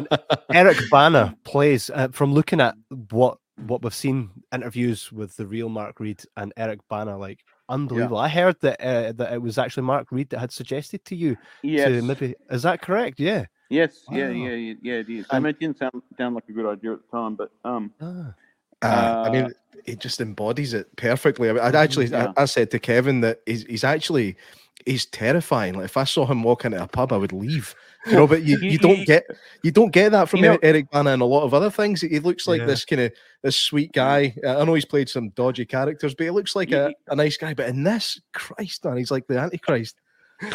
Eric 0.52 0.78
Bana 0.90 1.36
plays 1.44 1.90
uh, 1.90 2.08
from 2.08 2.32
looking 2.32 2.60
at 2.60 2.74
what 3.10 3.36
what 3.66 3.82
we've 3.82 3.94
seen 3.94 4.30
interviews 4.52 5.10
with 5.12 5.36
the 5.36 5.46
real 5.46 5.68
Mark 5.68 6.00
Read 6.00 6.20
and 6.36 6.52
Eric 6.56 6.80
Bana, 6.88 7.16
like 7.18 7.40
unbelievable. 7.68 8.18
I 8.18 8.28
heard 8.28 8.56
that 8.60 8.80
uh, 8.80 9.12
that 9.12 9.32
it 9.34 9.42
was 9.42 9.58
actually 9.58 9.84
Mark 9.84 10.08
Read 10.10 10.28
that 10.30 10.38
had 10.40 10.52
suggested 10.52 11.04
to 11.06 11.14
you 11.16 11.36
Yes. 11.62 11.88
to 11.88 12.02
maybe 12.02 12.34
is 12.50 12.62
that 12.62 12.80
correct? 12.82 13.20
Yeah. 13.20 13.44
Yes. 13.70 14.04
Yeah. 14.10 14.28
Wow. 14.28 14.32
Yeah. 14.34 14.54
Yeah. 14.54 14.74
Yeah. 14.82 14.94
It 14.94 15.08
is. 15.10 15.26
I 15.30 15.38
mean, 15.38 15.50
it 15.50 15.60
didn't 15.60 15.78
sound 15.78 16.02
sound 16.18 16.34
like 16.34 16.48
a 16.48 16.52
good 16.52 16.66
idea 16.66 16.92
at 16.94 16.98
the 17.02 17.16
time, 17.16 17.34
but 17.36 17.50
um. 17.64 17.92
Ah. 18.00 18.34
Uh, 18.82 18.86
I 18.88 19.28
Uh, 19.28 19.32
mean, 19.32 19.52
he 19.86 19.96
just 19.96 20.20
embodies 20.20 20.74
it 20.74 20.94
perfectly. 20.96 21.48
I, 21.50 21.52
mean, 21.52 21.62
I'd 21.62 21.74
actually, 21.74 22.06
Yeah. 22.06 22.32
I, 22.36 22.42
I 22.42 22.44
said 22.46 22.70
to 22.72 22.78
Kevin 22.78 23.20
that 23.22 23.40
he's, 23.46 23.64
he's 23.64 23.84
actually, 23.84 24.36
he's 24.84 25.06
terrifying. 25.06 25.74
Like 25.74 25.86
if 25.86 25.96
I 25.96 26.04
saw 26.04 26.26
him 26.26 26.42
walking 26.42 26.72
into 26.72 26.84
a 26.84 26.88
pub, 26.88 27.12
I 27.12 27.16
would 27.16 27.32
leave. 27.32 27.74
You 28.06 28.12
know, 28.12 28.26
but 28.26 28.42
you, 28.44 28.58
You- 28.62 28.70
you 28.70 28.78
don't 28.78 28.98
you- 28.98 29.06
get, 29.06 29.24
you 29.62 29.70
don't 29.72 29.90
get 29.92 30.12
that 30.12 30.28
from 30.28 30.40
You 30.40 30.50
know- 30.50 30.58
Eric 30.62 30.90
Bana 30.90 31.10
and 31.10 31.22
a 31.22 31.26
lot 31.26 31.42
of 31.44 31.54
other 31.54 31.70
things. 31.70 32.00
He 32.02 32.18
looks 32.20 32.46
like 32.46 32.60
Yeah. 32.60 32.66
this 32.66 32.84
kind 32.84 33.02
of 33.02 33.12
this 33.42 33.56
sweet 33.56 33.92
guy. 33.92 34.34
Uh, 34.44 34.58
I 34.60 34.64
know 34.64 34.74
he's 34.74 34.84
played 34.84 35.08
some 35.08 35.30
dodgy 35.30 35.64
characters, 35.64 36.14
but 36.14 36.24
he 36.24 36.30
looks 36.30 36.54
like 36.54 36.70
You- 36.70 36.78
a, 36.78 36.92
a 37.08 37.16
nice 37.16 37.36
guy. 37.36 37.54
But 37.54 37.68
in 37.68 37.82
this, 37.82 38.20
Christ, 38.32 38.84
man, 38.84 38.96
he's 38.96 39.10
like 39.10 39.26
the 39.26 39.38
Antichrist. 39.38 39.96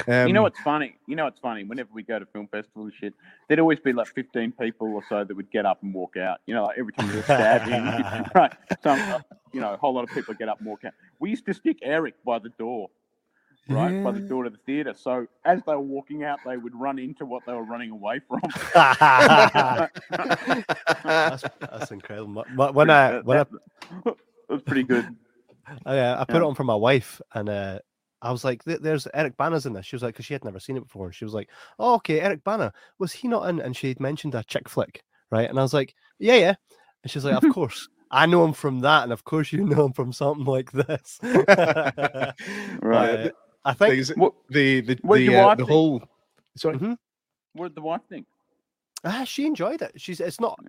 Um, 0.07 0.27
you 0.27 0.33
know 0.33 0.43
what's 0.43 0.59
funny? 0.59 0.95
You 1.07 1.15
know 1.15 1.23
what's 1.25 1.39
funny? 1.39 1.63
Whenever 1.63 1.89
we 1.93 2.03
go 2.03 2.19
to 2.19 2.25
film 2.27 2.47
festivals 2.47 2.91
and 2.91 2.93
shit, 2.93 3.13
there'd 3.47 3.59
always 3.59 3.79
be 3.79 3.93
like 3.93 4.07
15 4.07 4.51
people 4.53 4.93
or 4.93 5.03
so 5.09 5.23
that 5.23 5.35
would 5.35 5.49
get 5.51 5.65
up 5.65 5.81
and 5.83 5.93
walk 5.93 6.17
out. 6.17 6.37
You 6.45 6.53
know, 6.53 6.65
like 6.65 6.77
every 6.77 6.93
time 6.93 7.07
there's 7.07 7.19
a 7.21 7.23
stabbing, 7.23 8.29
right? 8.35 8.53
Some, 8.83 9.23
you 9.53 9.59
know, 9.61 9.73
a 9.73 9.77
whole 9.77 9.93
lot 9.93 10.03
of 10.03 10.09
people 10.11 10.33
get 10.35 10.49
up 10.49 10.59
and 10.59 10.67
walk 10.67 10.83
out. 10.85 10.93
We 11.19 11.29
used 11.31 11.45
to 11.47 11.53
stick 11.53 11.79
Eric 11.81 12.13
by 12.23 12.37
the 12.39 12.49
door, 12.59 12.89
right, 13.69 14.03
by 14.03 14.11
the 14.11 14.19
door 14.19 14.43
to 14.43 14.49
the 14.51 14.57
theatre. 14.65 14.93
So 14.95 15.25
as 15.45 15.61
they 15.65 15.73
were 15.73 15.79
walking 15.79 16.23
out, 16.23 16.39
they 16.45 16.57
would 16.57 16.75
run 16.75 16.99
into 16.99 17.25
what 17.25 17.43
they 17.47 17.53
were 17.53 17.63
running 17.63 17.89
away 17.91 18.19
from. 18.27 18.41
that's, 21.03 21.43
that's 21.59 21.91
incredible. 21.91 22.43
Wh- 22.43 22.53
wh- 22.71 22.75
When 22.75 22.89
I 22.89 23.11
That- 23.13 23.25
when 23.25 23.37
I, 23.37 23.43
that- 23.43 23.51
that 24.05 24.15
was 24.49 24.61
pretty 24.63 24.83
good. 24.83 25.07
I, 25.85 25.97
uh, 25.99 26.21
I 26.21 26.25
put 26.25 26.35
Yeah. 26.35 26.41
it 26.41 26.45
on 26.47 26.55
for 26.55 26.63
my 26.65 26.75
wife, 26.75 27.21
and 27.33 27.47
uh, 27.47 27.79
I 28.21 28.31
was 28.31 28.43
like, 28.43 28.63
"There's 28.63 29.07
Eric 29.13 29.35
Bana's 29.37 29.65
in 29.65 29.73
this." 29.73 29.85
She 29.85 29.95
was 29.95 30.03
like, 30.03 30.15
"Cause 30.15 30.25
she 30.25 30.33
had 30.33 30.43
never 30.45 30.59
seen 30.59 30.77
it 30.77 30.83
before." 30.83 31.07
And 31.07 31.15
she 31.15 31.25
was 31.25 31.33
like, 31.33 31.49
"Oh, 31.79 31.95
okay, 31.95 32.19
Eric 32.21 32.43
Bana 32.43 32.71
was 32.99 33.11
he 33.11 33.27
not 33.27 33.49
in?" 33.49 33.59
And 33.59 33.75
she 33.75 33.87
had 33.89 33.99
mentioned 33.99 34.35
a 34.35 34.43
chick 34.43 34.69
flick, 34.69 35.03
right? 35.31 35.49
And 35.49 35.57
I 35.59 35.63
was 35.63 35.73
like, 35.73 35.95
"Yeah, 36.19 36.35
yeah." 36.35 36.53
And 37.03 37.11
she's 37.11 37.25
like, 37.25 37.41
"Of 37.43 37.49
course." 37.53 37.87
I 38.13 38.25
know 38.25 38.43
him 38.43 38.51
from 38.53 38.81
that, 38.81 39.03
and 39.03 39.13
of 39.13 39.23
course 39.23 39.53
you 39.53 39.63
know 39.65 39.85
him 39.85 39.93
from 39.93 40.11
something 40.11 40.43
like 40.45 40.71
this. 40.73 41.17
Right. 42.81 43.27
Uh, 43.27 43.29
I 43.63 43.73
think 43.73 43.93
things- 43.93 44.09
What- 44.15 44.33
the 44.49 44.81
the 44.81 44.99
what 45.01 45.17
the, 45.17 45.35
uh, 45.35 45.55
the 45.55 45.65
whole. 45.65 46.03
Sorry. 46.57 46.77
Mhm. 46.77 46.97
What 47.53 47.69
did 47.69 47.75
the 47.75 47.81
wife 47.81 48.01
think? 48.09 48.25
Ah, 49.03 49.23
she 49.23 49.45
enjoyed 49.45 49.81
it. 49.81 49.93
She's 49.95 50.19
it's 50.19 50.39
not. 50.39 50.59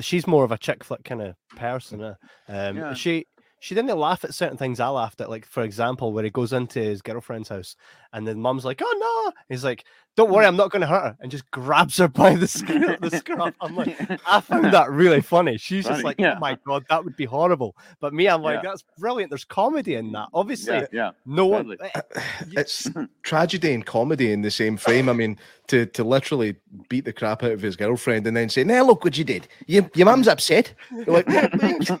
She's 0.00 0.26
more 0.26 0.44
of 0.44 0.52
a 0.52 0.58
chick 0.58 0.82
flick 0.84 1.04
kind 1.04 1.22
of 1.22 1.34
person. 1.56 2.02
Uh, 2.02 2.14
um, 2.48 2.76
Yeah. 2.76 2.94
she 2.94 3.26
she 3.60 3.74
didn't 3.74 3.96
laugh 3.96 4.24
at 4.24 4.34
certain 4.34 4.56
things 4.56 4.80
I 4.80 4.88
laughed 4.88 5.20
at. 5.20 5.30
Like 5.30 5.46
for 5.46 5.62
example, 5.62 6.12
where 6.12 6.24
he 6.24 6.30
goes 6.30 6.52
into 6.52 6.80
his 6.80 7.02
girlfriend's 7.02 7.48
house, 7.48 7.76
and 8.16 8.26
then 8.26 8.40
mum's 8.40 8.64
like, 8.64 8.82
"Oh 8.84 9.24
no!" 9.26 9.32
He's 9.48 9.62
like, 9.62 9.84
"Don't 10.16 10.30
worry, 10.32 10.46
I'm 10.46 10.56
not 10.56 10.70
going 10.72 10.80
to 10.80 10.86
hurt 10.88 11.02
her," 11.04 11.16
and 11.20 11.30
just 11.30 11.48
grabs 11.52 11.98
her 11.98 12.08
by 12.22 12.34
the 12.34 12.48
scruff. 12.48 12.98
The 13.00 13.10
scruff. 13.18 13.54
I'm 13.60 13.76
like, 13.76 13.96
I 14.26 14.40
found 14.40 14.72
that 14.72 14.90
really 15.02 15.20
funny. 15.20 15.58
She's 15.58 15.86
just 15.86 16.02
like, 16.02 16.18
yeah. 16.18 16.34
"Oh 16.36 16.40
my 16.40 16.58
god, 16.66 16.84
that 16.88 17.04
would 17.04 17.14
be 17.16 17.26
horrible." 17.26 17.76
But 18.00 18.14
me, 18.14 18.26
I'm 18.28 18.42
like, 18.42 18.62
Yeah. 18.64 18.70
"That's 18.70 18.82
brilliant." 18.98 19.30
There's 19.30 19.44
comedy 19.44 19.94
in 19.94 20.10
that. 20.12 20.28
Obviously, 20.34 20.74
Yeah, 20.74 20.86
yeah. 20.92 21.10
no 21.26 21.46
one. 21.46 21.76
it's 22.52 22.88
tragedy 23.22 23.74
and 23.74 23.84
comedy 23.86 24.32
in 24.32 24.42
the 24.42 24.50
same 24.50 24.76
frame. 24.76 25.08
I 25.08 25.12
mean, 25.12 25.38
to 25.68 25.86
to 25.86 26.02
literally 26.02 26.56
beat 26.88 27.04
the 27.04 27.12
crap 27.12 27.42
out 27.44 27.52
of 27.52 27.60
his 27.60 27.76
girlfriend 27.76 28.26
and 28.26 28.36
then 28.36 28.48
say, 28.48 28.64
"Now 28.64 28.82
look 28.84 29.04
what 29.04 29.18
you 29.18 29.24
did. 29.24 29.46
Your 29.66 29.88
your 29.94 30.06
mum's 30.06 30.26
upset." 30.26 30.72
You're 30.90 31.04
like, 31.22 31.28
"What? 31.28 32.00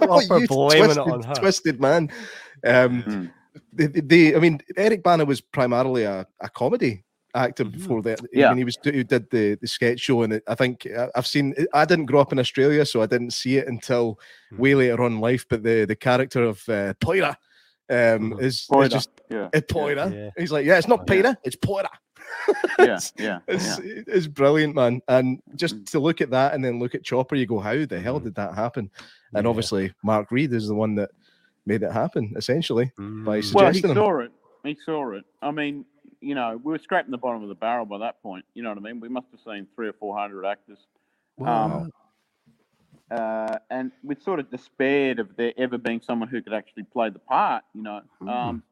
Oh, 0.00 0.20
you 0.20 0.46
twisted, 0.46 1.34
twisted 1.36 1.80
man. 1.80 2.10
Um, 2.64 3.02
Mm. 3.02 3.30
The, 3.72 3.86
the, 3.88 4.00
the- 4.00 4.36
I 4.36 4.38
mean, 4.38 4.60
Eric 4.76 5.02
Bana 5.02 5.24
was 5.24 5.40
primarily 5.40 6.04
a, 6.04 6.26
a 6.40 6.48
comedy 6.48 7.04
actor 7.34 7.64
before 7.64 8.02
that. 8.02 8.20
I 8.36 8.48
mean, 8.48 8.58
he 8.58 8.64
was 8.64 8.78
he 8.82 9.04
did 9.04 9.30
the 9.30 9.56
the 9.60 9.66
sketch 9.68 10.00
show, 10.00 10.22
and 10.22 10.32
it, 10.34 10.42
I 10.48 10.54
think 10.54 10.86
I- 10.86 11.08
I've 11.14 11.26
seen. 11.26 11.54
I 11.72 11.84
didn't 11.84 12.06
grow 12.06 12.20
up 12.20 12.32
in 12.32 12.38
Australia, 12.38 12.84
so 12.86 13.02
I 13.02 13.06
didn't 13.06 13.32
see 13.32 13.56
it 13.58 13.68
until 13.68 14.18
way 14.56 14.74
later 14.74 15.02
on 15.04 15.12
in 15.14 15.20
life. 15.20 15.44
But 15.48 15.62
the 15.62 15.84
the 15.84 15.96
character 15.96 16.42
of 16.42 16.58
uh, 16.68 16.94
Poida 17.00 17.36
um, 17.90 18.32
Mhm. 18.32 18.42
is, 18.42 18.66
is 18.82 18.88
just 18.88 19.10
yeah. 19.30 19.48
it's 19.52 19.72
Poida. 19.72 20.12
Yeah. 20.12 20.30
He's 20.36 20.52
like, 20.52 20.66
yeah, 20.66 20.78
it's 20.78 20.88
not 20.88 21.08
Yeah. 21.10 21.34
It's 21.44 21.56
Poida. 21.56 21.88
Yeah, 22.78 22.98
yeah, 23.18 23.38
It's, 23.48 23.78
yeah. 23.78 24.02
it's 24.06 24.26
brilliant, 24.26 24.74
man. 24.74 25.00
And 25.08 25.40
just 25.56 25.76
Mm. 25.76 25.90
to 25.92 25.98
look 25.98 26.20
at 26.20 26.30
that 26.30 26.52
and 26.54 26.62
then 26.64 26.78
look 26.78 26.94
at 26.94 27.02
Chopper, 27.02 27.36
you 27.36 27.46
go, 27.46 27.58
how 27.58 27.84
the 27.86 27.98
hell 28.00 28.20
Mhm. 28.20 28.24
did 28.24 28.34
that 28.34 28.54
happen? 28.54 28.90
And 29.34 29.44
Yeah. 29.44 29.48
obviously, 29.50 29.92
Mark 30.02 30.30
Read 30.30 30.52
is 30.52 30.68
the 30.68 30.74
one 30.74 30.94
that 30.96 31.10
made 31.68 31.82
it 31.82 31.92
happen, 31.92 32.32
essentially. 32.36 32.86
by 32.96 33.02
Mm. 33.02 33.24
Well, 33.26 33.36
he 33.36 33.42
suggesting 33.42 33.90
him. 33.90 33.96
saw 33.96 34.18
it. 34.20 34.32
He 34.64 34.76
saw 34.84 35.12
it. 35.12 35.24
I 35.42 35.50
mean, 35.50 35.84
you 36.20 36.34
know, 36.34 36.60
we 36.62 36.72
were 36.72 36.78
scraping 36.78 37.12
the 37.12 37.18
bottom 37.18 37.42
of 37.42 37.48
the 37.48 37.54
barrel 37.54 37.84
by 37.84 37.98
that 37.98 38.20
point. 38.22 38.44
You 38.54 38.62
know 38.62 38.70
what 38.70 38.78
I 38.78 38.80
mean? 38.80 38.98
We 39.00 39.08
must 39.08 39.28
have 39.30 39.40
seen 39.40 39.66
three 39.76 39.88
or 39.88 39.92
four 39.92 40.16
hundred 40.18 40.44
actors. 40.44 40.78
Um, 41.44 41.92
uh, 43.10 43.56
and 43.70 43.92
we 44.02 44.16
sort 44.16 44.40
of 44.40 44.50
despaired 44.50 45.18
of 45.20 45.36
there 45.36 45.52
ever 45.56 45.78
being 45.78 46.00
someone 46.00 46.28
who 46.28 46.42
could 46.42 46.52
actually 46.52 46.82
play 46.82 47.10
the 47.10 47.20
part, 47.20 47.62
you 47.74 47.82
know. 47.82 48.00
Um, 48.26 48.62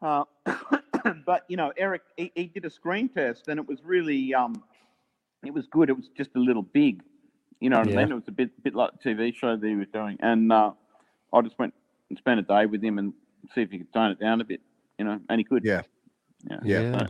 uh, 0.00 0.24
but 1.26 1.44
you 1.48 1.56
know, 1.56 1.72
Eric, 1.76 2.02
he, 2.16 2.32
he 2.34 2.46
did 2.46 2.64
a 2.64 2.70
screen 2.70 3.08
test, 3.08 3.48
and 3.48 3.60
it 3.60 3.68
was 3.68 3.84
really, 3.84 4.32
um, 4.34 4.62
it 5.44 5.52
was 5.52 5.66
good. 5.66 5.90
It 5.90 5.96
was 5.96 6.08
just 6.16 6.30
a 6.36 6.38
little 6.38 6.62
big, 6.62 7.02
you 7.60 7.68
know 7.70 7.78
what 7.78 7.88
Yeah. 7.88 8.00
I 8.00 8.04
mean? 8.04 8.12
It 8.12 8.14
was 8.14 8.28
a 8.28 8.32
bit, 8.32 8.50
bit 8.64 8.74
like 8.74 8.92
the 9.00 9.10
TV 9.10 9.34
show 9.34 9.56
that 9.56 9.66
he 9.66 9.76
was 9.76 9.88
doing, 9.92 10.16
and 10.20 10.50
uh, 10.50 10.72
I 11.32 11.40
just 11.42 11.58
went 11.58 11.74
and 12.08 12.18
spent 12.18 12.40
a 12.40 12.42
day 12.42 12.66
with 12.66 12.82
him 12.82 12.98
and 12.98 13.12
see 13.54 13.62
if 13.62 13.70
he 13.70 13.78
could 13.78 13.92
tone 13.92 14.10
it 14.10 14.20
down 14.20 14.40
a 14.40 14.44
bit, 14.44 14.60
you 14.98 15.04
know, 15.04 15.20
and 15.28 15.38
he 15.38 15.44
could. 15.44 15.64
Yeah. 15.64 15.82
yeah. 16.48 16.58
Yeah. 16.64 17.06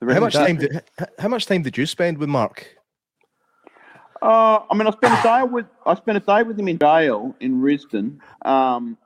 so 0.00 0.12
How 0.12 0.20
much 0.20 0.34
time 0.34 0.56
did 0.56 0.82
how 1.18 1.28
much 1.28 1.46
time 1.46 1.62
did 1.62 1.76
you 1.76 1.86
spend 1.86 2.18
with 2.18 2.28
Mark? 2.28 2.76
Uh, 4.22 4.60
I 4.70 4.74
mean, 4.74 4.86
I 4.86 4.90
spent 4.90 5.18
a 5.18 5.22
day 5.22 5.42
with 5.44 5.66
I 5.86 5.94
spent 5.94 6.18
a 6.18 6.20
day 6.20 6.42
with 6.42 6.58
him 6.58 6.68
in 6.68 6.78
jail 6.78 7.34
in 7.40 7.60
Risdon. 7.60 8.18
Um, 8.44 8.98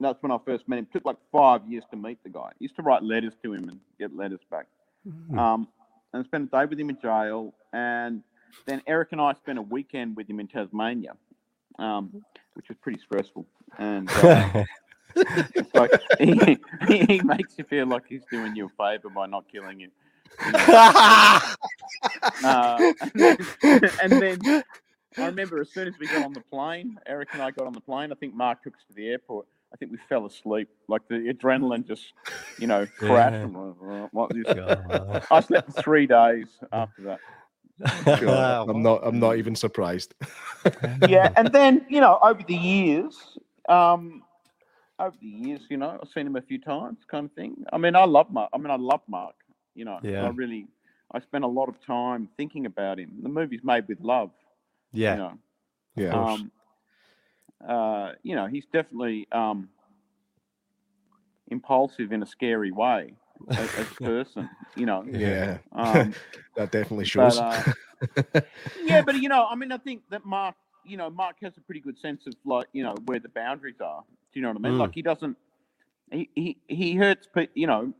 that's 0.00 0.22
when 0.22 0.30
I 0.30 0.38
first 0.44 0.68
met 0.68 0.78
him. 0.78 0.86
took 0.92 1.04
like 1.04 1.16
five 1.32 1.62
years 1.68 1.84
to 1.90 1.96
meet 1.96 2.22
the 2.22 2.28
guy. 2.28 2.40
I 2.40 2.52
used 2.58 2.76
to 2.76 2.82
write 2.82 3.02
letters 3.02 3.32
to 3.42 3.54
him 3.54 3.68
and 3.68 3.80
get 3.98 4.14
letters 4.14 4.40
back. 4.50 4.66
Um, 5.38 5.68
and 6.12 6.22
I 6.22 6.26
spent 6.26 6.48
a 6.52 6.58
day 6.58 6.64
with 6.64 6.78
him 6.78 6.90
in 6.90 6.98
jail, 7.00 7.54
and 7.72 8.22
then 8.66 8.82
Eric 8.86 9.08
and 9.12 9.20
I 9.20 9.34
spent 9.34 9.58
a 9.58 9.62
weekend 9.62 10.16
with 10.16 10.28
him 10.28 10.40
in 10.40 10.48
Tasmania, 10.48 11.14
um, 11.78 12.24
which 12.54 12.68
was 12.68 12.78
pretty 12.80 13.00
stressful. 13.00 13.46
And 13.78 14.08
uh, 14.22 14.64
like 15.74 15.90
he, 16.18 16.58
he 16.88 17.20
makes 17.22 17.58
you 17.58 17.64
feel 17.64 17.86
like 17.86 18.04
he's 18.08 18.24
doing 18.30 18.56
you 18.56 18.66
a 18.66 18.68
favour 18.70 19.10
by 19.10 19.26
not 19.26 19.44
killing 19.50 19.80
you. 19.80 19.90
uh, 20.44 21.40
and, 22.42 23.12
then, 23.14 23.38
and 24.02 24.12
then 24.12 24.64
I 25.16 25.26
remember 25.26 25.60
as 25.60 25.70
soon 25.70 25.86
as 25.86 25.94
we 25.98 26.06
got 26.06 26.24
on 26.24 26.32
the 26.32 26.40
plane, 26.40 26.98
Eric 27.06 27.28
and 27.32 27.42
I 27.42 27.50
got 27.52 27.66
on 27.66 27.72
the 27.72 27.80
plane. 27.80 28.10
I 28.10 28.14
think 28.16 28.34
Mark 28.34 28.62
took 28.62 28.74
us 28.74 28.80
to 28.88 28.94
the 28.94 29.08
airport. 29.08 29.46
I 29.72 29.76
think 29.76 29.92
we 29.92 29.98
fell 30.08 30.26
asleep. 30.26 30.68
Like 30.88 31.02
the 31.08 31.32
adrenaline 31.32 31.86
just, 31.86 32.12
you 32.58 32.66
know, 32.66 32.86
crashed. 32.98 33.34
Yeah. 33.34 33.42
And 33.42 33.54
we're, 33.54 34.08
What 34.12 34.32
this? 34.32 34.44
I 35.30 35.40
slept 35.40 35.72
for 35.72 35.82
three 35.82 36.06
days 36.06 36.46
after 36.72 37.02
that. 37.02 37.20
God, 37.80 38.68
I'm 38.68 38.82
not. 38.82 39.00
I'm 39.04 39.18
not 39.18 39.36
even 39.36 39.56
surprised. 39.56 40.14
yeah, 41.08 41.32
and 41.36 41.48
then 41.52 41.84
you 41.88 42.00
know, 42.00 42.18
over 42.22 42.42
the 42.46 42.54
years, 42.54 43.16
um, 43.68 44.22
over 44.98 45.16
the 45.20 45.26
years, 45.26 45.62
you 45.68 45.76
know, 45.76 45.98
I've 46.00 46.08
seen 46.14 46.26
him 46.26 46.36
a 46.36 46.42
few 46.42 46.58
times, 46.60 46.98
kind 47.10 47.26
of 47.26 47.32
thing. 47.32 47.64
I 47.72 47.78
mean, 47.78 47.96
I 47.96 48.04
love 48.04 48.30
Mark. 48.30 48.50
I 48.52 48.58
mean, 48.58 48.70
I 48.70 48.76
love 48.76 49.00
Mark. 49.08 49.34
You 49.74 49.84
know, 49.84 49.98
Yeah. 50.02 50.24
I 50.24 50.28
really, 50.28 50.68
I 51.12 51.20
spent 51.20 51.42
a 51.44 51.48
lot 51.48 51.68
of 51.68 51.84
time 51.84 52.28
thinking 52.36 52.66
about 52.66 52.98
him. 53.00 53.10
The 53.22 53.28
movie's 53.28 53.64
made 53.64 53.88
with 53.88 54.00
love. 54.00 54.30
Yeah. 54.92 55.12
You 55.12 55.18
know, 55.18 55.38
Yeah. 55.96 56.32
um, 56.32 56.52
uh, 57.66 58.12
you 58.22 58.36
know, 58.36 58.46
he's 58.46 58.66
definitely 58.72 59.26
um, 59.32 59.68
impulsive 61.48 62.12
in 62.12 62.22
a 62.22 62.26
scary 62.26 62.70
way 62.70 63.14
as, 63.50 63.74
as 63.76 63.86
a 63.90 63.94
person. 64.04 64.48
You 64.76 64.86
know. 64.86 65.04
Yeah. 65.10 65.58
Um, 65.72 66.14
that 66.56 66.70
definitely 66.70 67.04
shows. 67.04 67.38
but, 67.38 67.76
uh, 68.36 68.40
yeah, 68.84 69.02
but 69.02 69.16
you 69.16 69.28
know, 69.28 69.46
I 69.46 69.54
mean, 69.54 69.72
I 69.72 69.78
think 69.78 70.02
that 70.10 70.24
Mark, 70.24 70.56
you 70.84 70.96
know, 70.96 71.10
Mark 71.10 71.36
has 71.42 71.56
a 71.56 71.60
pretty 71.60 71.80
good 71.80 71.98
sense 71.98 72.26
of 72.26 72.34
like, 72.44 72.66
you 72.72 72.82
know, 72.82 72.94
where 73.06 73.18
the 73.18 73.28
boundaries 73.28 73.80
are. 73.80 74.02
Do 74.32 74.40
you 74.40 74.42
know 74.42 74.48
what 74.48 74.58
I 74.58 74.60
mean? 74.60 74.72
Mm. 74.72 74.80
Like, 74.80 74.94
he 74.94 75.02
doesn't, 75.02 75.36
he 76.10 76.28
he, 76.34 76.56
he 76.68 76.94
hurts, 76.94 77.28
you 77.54 77.66
know, 77.66 77.92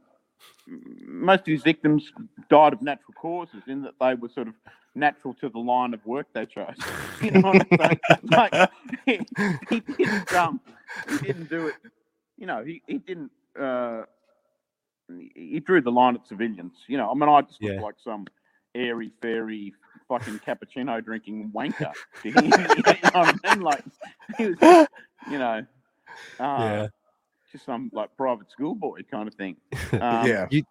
most 0.66 1.40
of 1.40 1.46
his 1.46 1.62
victims 1.62 2.10
died 2.50 2.72
of 2.72 2.82
natural 2.82 3.14
causes 3.14 3.62
in 3.66 3.82
that 3.82 3.94
they 4.00 4.14
were 4.14 4.28
sort 4.28 4.48
of 4.48 4.54
natural 4.94 5.34
to 5.34 5.48
the 5.48 5.58
line 5.58 5.94
of 5.94 6.04
work 6.06 6.26
they 6.32 6.46
chose. 6.46 6.76
You 7.20 7.32
know 7.32 7.40
what 7.40 7.66
I'm 7.70 7.78
saying? 7.78 8.00
Like, 8.24 8.70
he, 9.06 9.20
he 9.70 9.80
didn't, 9.80 10.32
um, 10.34 10.60
he 11.08 11.18
didn't 11.18 11.50
do 11.50 11.68
it. 11.68 11.74
You 12.36 12.46
know, 12.46 12.64
he 12.64 12.82
he 12.86 12.98
didn't. 12.98 13.30
Uh, 13.58 14.02
he- 15.08 15.32
he 15.34 15.60
drew 15.60 15.80
the 15.80 15.92
line 15.92 16.14
at 16.14 16.26
civilians. 16.26 16.74
You 16.86 16.96
know, 16.96 17.10
I 17.10 17.14
mean, 17.14 17.28
I 17.28 17.42
just 17.42 17.62
look 17.62 17.82
like 17.82 17.94
some 18.02 18.26
airy 18.74 19.12
fairy 19.22 19.72
fucking 20.08 20.40
cappuccino 20.40 21.02
drinking 21.04 21.50
wanker. 21.54 21.92
you 22.24 22.32
know 22.32 22.50
what 23.12 23.36
I 23.44 23.54
mean? 23.54 23.62
Like 23.62 23.84
he 24.36 24.46
was, 24.46 24.88
you 25.30 25.38
know, 25.38 25.64
uh, 26.40 26.58
Yeah. 26.60 26.86
just 27.52 27.64
some 27.64 27.90
like 27.92 28.16
private 28.16 28.50
schoolboy 28.50 29.02
kind 29.10 29.28
of 29.28 29.34
thing. 29.34 29.56
Um, 29.92 30.26
yeah. 30.26 30.46
You 30.50 30.62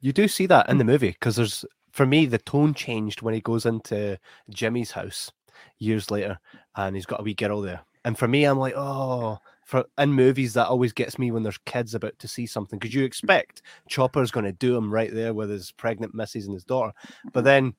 you 0.00 0.12
do 0.12 0.26
see 0.26 0.46
that 0.46 0.68
in 0.68 0.78
the 0.78 0.84
movie 0.84 1.10
because 1.10 1.36
there's 1.36 1.64
for 1.92 2.06
me 2.06 2.26
the 2.26 2.38
tone 2.38 2.74
changed 2.74 3.22
when 3.22 3.34
he 3.34 3.40
goes 3.40 3.66
into 3.66 4.18
Jimmy's 4.50 4.90
house 4.92 5.30
years 5.78 6.10
later 6.10 6.38
and 6.74 6.96
he's 6.96 7.06
got 7.06 7.20
a 7.20 7.22
wee 7.22 7.34
girl 7.34 7.60
there. 7.60 7.80
And 8.04 8.18
for 8.18 8.26
me, 8.26 8.44
I'm 8.44 8.58
like, 8.58 8.74
oh, 8.76 9.38
for 9.72 9.86
in 9.96 10.12
movies 10.12 10.52
that 10.52 10.66
always 10.66 10.92
gets 10.92 11.18
me 11.18 11.30
when 11.30 11.42
there's 11.42 11.56
kids 11.64 11.94
about 11.94 12.18
to 12.18 12.28
see 12.28 12.44
something 12.44 12.78
because 12.78 12.94
you 12.94 13.04
expect 13.04 13.62
Chopper's 13.88 14.30
going 14.30 14.44
to 14.44 14.52
do 14.52 14.76
him 14.76 14.92
right 14.92 15.10
there 15.10 15.32
with 15.32 15.48
his 15.48 15.72
pregnant 15.72 16.14
missus 16.14 16.44
and 16.44 16.52
his 16.52 16.62
daughter, 16.62 16.92
but 17.32 17.42
then 17.42 17.72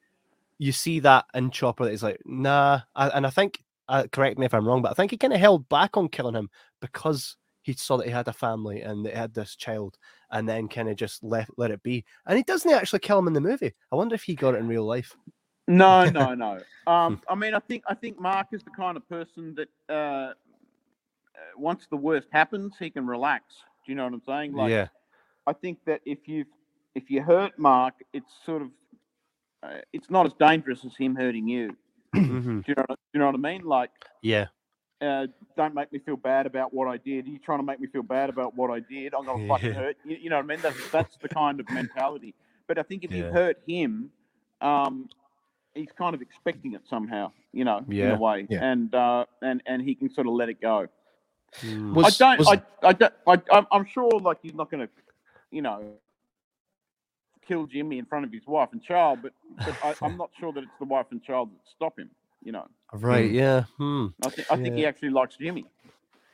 you 0.58 0.72
see 0.72 1.00
that 1.02 1.26
in 1.36 1.52
Chopper 1.52 1.84
that 1.84 1.92
he's 1.92 2.02
like, 2.02 2.20
nah. 2.26 2.80
I, 2.96 3.10
and 3.10 3.28
I 3.28 3.30
think, 3.30 3.60
uh, 3.88 4.08
correct 4.12 4.40
me 4.40 4.48
if 4.48 4.56
I'm 4.56 4.68
wrong, 4.68 4.82
but 4.82 4.90
I 4.90 4.96
think 4.96 5.12
he 5.12 5.18
kind 5.18 5.34
of 5.34 5.40
held 5.40 5.70
back 5.70 5.96
on 5.96 6.10
killing 6.10 6.34
him 6.34 6.50
because 6.82 7.38
he 7.62 7.74
saw 7.74 7.98
that 7.98 8.08
he 8.08 8.12
had 8.12 8.28
a 8.28 8.34
family 8.34 8.82
and 8.82 9.06
he 9.06 9.12
had 9.12 9.36
this 9.36 9.56
child, 9.56 10.00
and 10.32 10.50
then 10.50 10.68
kind 10.68 10.90
of 10.90 10.96
just 10.96 11.24
let 11.24 11.48
let 11.58 11.70
it 11.70 11.84
be. 11.84 12.04
And 12.26 12.38
he 12.38 12.44
doesn't 12.44 12.72
actually 12.72 13.00
kill 13.00 13.20
him 13.20 13.28
in 13.28 13.34
the 13.34 13.42
movie. 13.42 13.72
I 13.92 13.96
wonder 13.96 14.16
if 14.16 14.24
he 14.24 14.34
got 14.34 14.56
it 14.56 14.62
in 14.62 14.68
real 14.68 14.86
life. 14.86 15.16
No, 15.68 16.10
no, 16.10 16.34
no. 16.34 16.60
Um, 16.88 17.22
I 17.30 17.36
mean, 17.36 17.54
I 17.54 17.60
think 17.60 17.84
I 17.88 17.94
think 17.94 18.20
Mark 18.20 18.48
is 18.52 18.64
the 18.64 18.72
kind 18.72 18.98
of 18.98 19.08
person 19.08 19.56
that 19.56 19.94
uh, 19.94 20.34
once 21.58 21.88
the 21.90 21.98
worst 21.98 22.28
happens, 22.32 22.74
he 22.80 22.90
can 22.90 23.06
relax. 23.08 23.44
Do 23.86 23.92
you 23.92 23.96
know 23.96 24.06
what 24.06 24.14
I'm 24.14 24.22
saying? 24.26 24.54
Like, 24.54 24.72
yeah, 24.72 24.88
I 25.48 25.54
think 25.54 25.80
that 25.86 26.02
if 26.06 26.28
you 26.28 26.46
if 26.96 27.10
you 27.10 27.22
hurt 27.22 27.58
Mark, 27.58 27.96
it's 28.14 28.32
sort 28.46 28.62
of 28.62 28.70
uh, 29.64 29.80
it's 29.92 30.10
not 30.10 30.26
as 30.26 30.34
dangerous 30.34 30.86
as 30.86 30.96
him 30.96 31.16
hurting 31.16 31.48
you. 31.48 31.76
hmm 32.16 32.60
Do 32.62 32.64
you 32.68 32.76
know? 32.76 32.86
Do 32.88 32.96
you 33.14 33.20
know 33.20 33.26
what 33.28 33.36
I 33.36 33.40
mean? 33.40 33.64
Like, 33.64 33.92
yeah, 34.22 34.48
uh, 35.02 35.28
don't 35.58 35.74
make 35.74 35.92
me 35.92 36.00
feel 36.00 36.16
bad 36.18 36.46
about 36.46 36.74
what 36.74 36.88
I 36.88 36.98
did. 36.98 37.28
You're 37.28 37.40
trying 37.40 37.60
to 37.60 37.66
make 37.66 37.80
me 37.80 37.88
feel 37.88 38.04
bad 38.04 38.30
about 38.30 38.56
what 38.56 38.70
I 38.72 38.80
did. 38.80 39.14
I'm 39.14 39.26
gonna 39.26 39.48
fucking 39.50 39.74
hurt 39.74 39.98
you. 40.06 40.18
You 40.18 40.30
know 40.30 40.38
what 40.38 40.46
I 40.46 40.48
mean? 40.48 40.60
That's 40.62 40.92
that's 40.92 41.18
the 41.18 41.30
kind 41.30 41.60
of 41.60 41.70
mentality. 41.70 42.34
But 42.68 42.78
I 42.78 42.84
think 42.84 43.04
if 43.04 43.12
you 43.12 43.26
hurt 43.26 43.58
him, 43.68 44.10
um, 44.62 45.10
he's 45.76 45.92
kind 45.98 46.16
of 46.16 46.22
expecting 46.22 46.74
it 46.74 46.82
somehow. 46.90 47.32
You 47.52 47.66
know, 47.66 47.84
yeah. 47.88 48.06
in 48.06 48.12
a 48.12 48.20
way, 48.20 48.48
Yeah. 48.50 48.64
and 48.64 48.94
uh, 48.96 49.26
and 49.42 49.62
and 49.66 49.82
he 49.82 49.96
can 49.96 50.10
sort 50.14 50.28
of 50.28 50.34
let 50.34 50.50
it 50.50 50.62
go. 50.62 50.88
Mm. 51.62 51.94
Was- 51.94 52.22
I 52.22 52.26
don't. 52.26 52.40
was- 52.40 52.48
I, 52.48 52.62
I 52.88 52.94
don't. 52.94 53.14
I, 53.28 53.32
I'm- 53.52 53.68
I'm 53.72 53.86
sure, 53.86 54.10
like 54.20 54.38
he's 54.42 54.54
not 54.54 54.70
gonna, 54.72 54.90
you 55.52 55.62
know, 55.62 55.94
kill 57.48 57.66
Jimmy 57.68 57.98
in 58.00 58.06
front 58.06 58.26
of 58.26 58.32
his 58.32 58.46
wife 58.48 58.70
and 58.72 58.82
child. 58.82 59.20
But 59.22 59.34
but 59.58 59.76
I, 59.84 59.94
I'm 60.06 60.18
not 60.18 60.32
sure 60.40 60.52
that 60.54 60.64
it's 60.64 60.78
the 60.80 60.86
wife 60.86 61.08
and 61.12 61.22
child 61.24 61.50
that 61.52 61.60
stop 61.70 61.98
him. 62.00 62.10
You 62.44 62.52
know. 62.52 62.68
right, 62.94 63.32
yeah, 63.32 63.64
hmm. 63.78 64.08
I, 64.26 64.30
th- 64.30 64.48
I 64.52 64.58
think 64.58 64.76
he 64.76 64.86
actually 64.86 65.12
likes 65.12 65.38
Jimmy, 65.38 65.66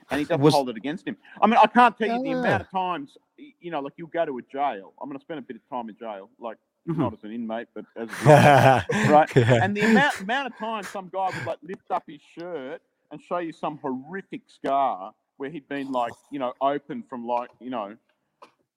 and 0.10 0.18
he 0.20 0.26
doesn't 0.26 0.42
Was- 0.42 0.54
hold 0.56 0.70
it 0.70 0.78
against 0.78 1.08
him. 1.08 1.18
I 1.42 1.46
mean, 1.46 1.60
I 1.62 1.68
can't 1.68 1.96
tell 1.98 2.08
you 2.08 2.24
the 2.24 2.32
amount 2.32 2.62
of 2.64 2.72
times, 2.72 3.16
you 3.38 3.70
know, 3.70 3.80
like 3.80 3.94
you 3.98 4.08
go 4.12 4.26
to 4.26 4.38
a 4.40 4.42
jail. 4.52 4.94
I'm 5.00 5.08
going 5.08 5.20
to 5.20 5.24
spend 5.24 5.38
a 5.40 5.44
bit 5.44 5.58
of 5.58 5.70
time 5.70 5.88
in 5.90 5.96
jail, 5.98 6.30
like 6.40 6.58
not 6.86 7.14
as 7.14 7.20
an 7.24 7.32
inmate, 7.32 7.68
but 7.76 7.86
as 7.96 8.10
a 8.26 8.84
right. 9.12 9.30
Yeah. 9.36 9.60
And 9.64 9.78
the 9.78 9.82
amount 9.82 10.20
amount 10.22 10.48
of 10.52 10.58
times 10.58 10.88
some 10.90 11.10
guy 11.14 11.28
would 11.28 11.46
like 11.46 11.60
lift 11.62 11.92
up 11.92 12.04
his 12.08 12.22
shirt 12.36 12.82
and 13.12 13.22
show 13.22 13.40
you 13.40 13.52
some 13.52 13.78
horrific 13.78 14.42
scar 14.48 15.14
where 15.38 15.50
he'd 15.50 15.68
been 15.70 15.92
like, 15.92 16.14
you 16.32 16.40
know, 16.40 16.54
open 16.62 17.04
from 17.10 17.26
like, 17.26 17.50
you 17.60 17.70
know, 17.70 17.96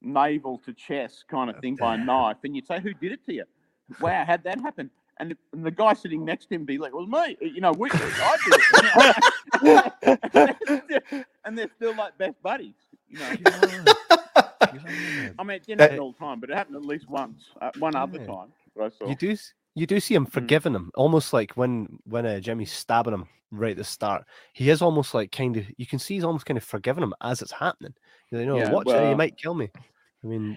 navel 0.00 0.58
to 0.64 0.72
chest 0.72 1.24
kind 1.28 1.50
of 1.50 1.58
thing 1.60 1.76
by 1.76 1.94
a 1.94 1.98
knife, 1.98 2.38
and 2.44 2.54
you'd 2.56 2.66
say, 2.66 2.80
"Who 2.80 2.92
did 2.94 3.12
it 3.12 3.24
to 3.26 3.34
you?" 3.34 3.44
Wow, 4.00 4.24
how'd 4.26 4.44
that 4.44 4.60
happen? 4.60 4.90
And 5.18 5.32
the, 5.32 5.36
and 5.52 5.64
the 5.64 5.70
guy 5.70 5.92
sitting 5.92 6.24
next 6.24 6.46
to 6.46 6.54
him 6.54 6.64
be 6.64 6.78
like, 6.78 6.94
"Well, 6.94 7.06
me, 7.06 7.36
you 7.40 7.60
know, 7.60 7.72
we, 7.72 7.90
I 7.92 8.36
did 8.44 8.60
it." 11.04 11.26
and 11.44 11.58
they're 11.58 11.70
still 11.76 11.94
like 11.96 12.16
best 12.18 12.42
buddies, 12.42 12.74
you 13.08 13.18
know. 13.18 13.24
I 15.38 15.44
mean, 15.44 15.56
it 15.56 15.66
didn't 15.66 15.80
happen 15.80 15.98
all 15.98 16.12
the 16.12 16.18
time, 16.18 16.40
but 16.40 16.50
it 16.50 16.56
happened 16.56 16.76
at 16.76 16.84
least 16.84 17.08
once, 17.08 17.44
uh, 17.60 17.70
one 17.78 17.94
other 17.94 18.18
time 18.24 18.48
that 18.76 18.84
I 18.84 18.88
saw. 18.88 19.08
You 19.08 19.14
do 19.14 19.36
you 19.74 19.86
do 19.86 20.00
see 20.00 20.14
him 20.14 20.26
Mm. 20.26 20.32
forgiving 20.32 20.74
him, 20.74 20.90
almost 20.94 21.32
like 21.32 21.52
when 21.52 21.98
when 22.04 22.26
uh, 22.26 22.40
Jimmy's 22.40 22.72
stabbing 22.72 23.14
him 23.14 23.26
right 23.50 23.72
at 23.72 23.76
the 23.76 23.84
start. 23.84 24.24
He 24.54 24.70
is 24.70 24.82
almost 24.82 25.14
like 25.14 25.30
kind 25.32 25.56
of 25.56 25.64
you 25.76 25.86
can 25.86 25.98
see 25.98 26.14
he's 26.14 26.24
almost 26.24 26.46
kind 26.46 26.58
of 26.58 26.64
forgiving 26.64 27.02
him 27.02 27.14
as 27.22 27.42
it's 27.42 27.52
happening. 27.52 27.94
You 28.30 28.46
know, 28.46 28.56
Yeah, 28.56 28.72
watch 28.72 28.88
it, 28.88 29.10
you 29.10 29.16
might 29.16 29.36
kill 29.36 29.54
me. 29.54 29.70
I 30.24 30.26
mean, 30.26 30.56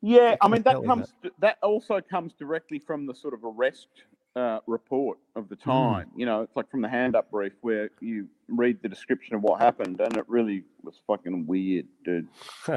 Yeah, 0.00 0.36
I 0.40 0.48
mean 0.48 0.62
that 0.62 0.84
comes 0.84 1.12
that 1.38 1.58
also 1.62 2.00
comes 2.00 2.32
directly 2.34 2.78
from 2.78 3.06
the 3.06 3.14
sort 3.14 3.34
of 3.34 3.44
arrest 3.44 3.88
uh, 4.36 4.60
report 4.66 5.18
of 5.36 5.48
the 5.48 5.56
time. 5.56 6.10
You 6.16 6.26
know, 6.26 6.42
it's 6.42 6.56
like 6.56 6.70
from 6.70 6.82
the 6.82 6.88
hand 6.88 7.14
up 7.14 7.30
brief 7.30 7.52
where 7.60 7.90
you 8.00 8.28
read 8.48 8.82
the 8.82 8.88
description 8.88 9.36
of 9.36 9.42
what 9.42 9.60
happened, 9.60 10.00
and 10.00 10.16
it 10.16 10.24
really 10.28 10.64
was 10.82 11.00
fucking 11.06 11.46
weird, 11.46 11.86
dude. 12.04 12.28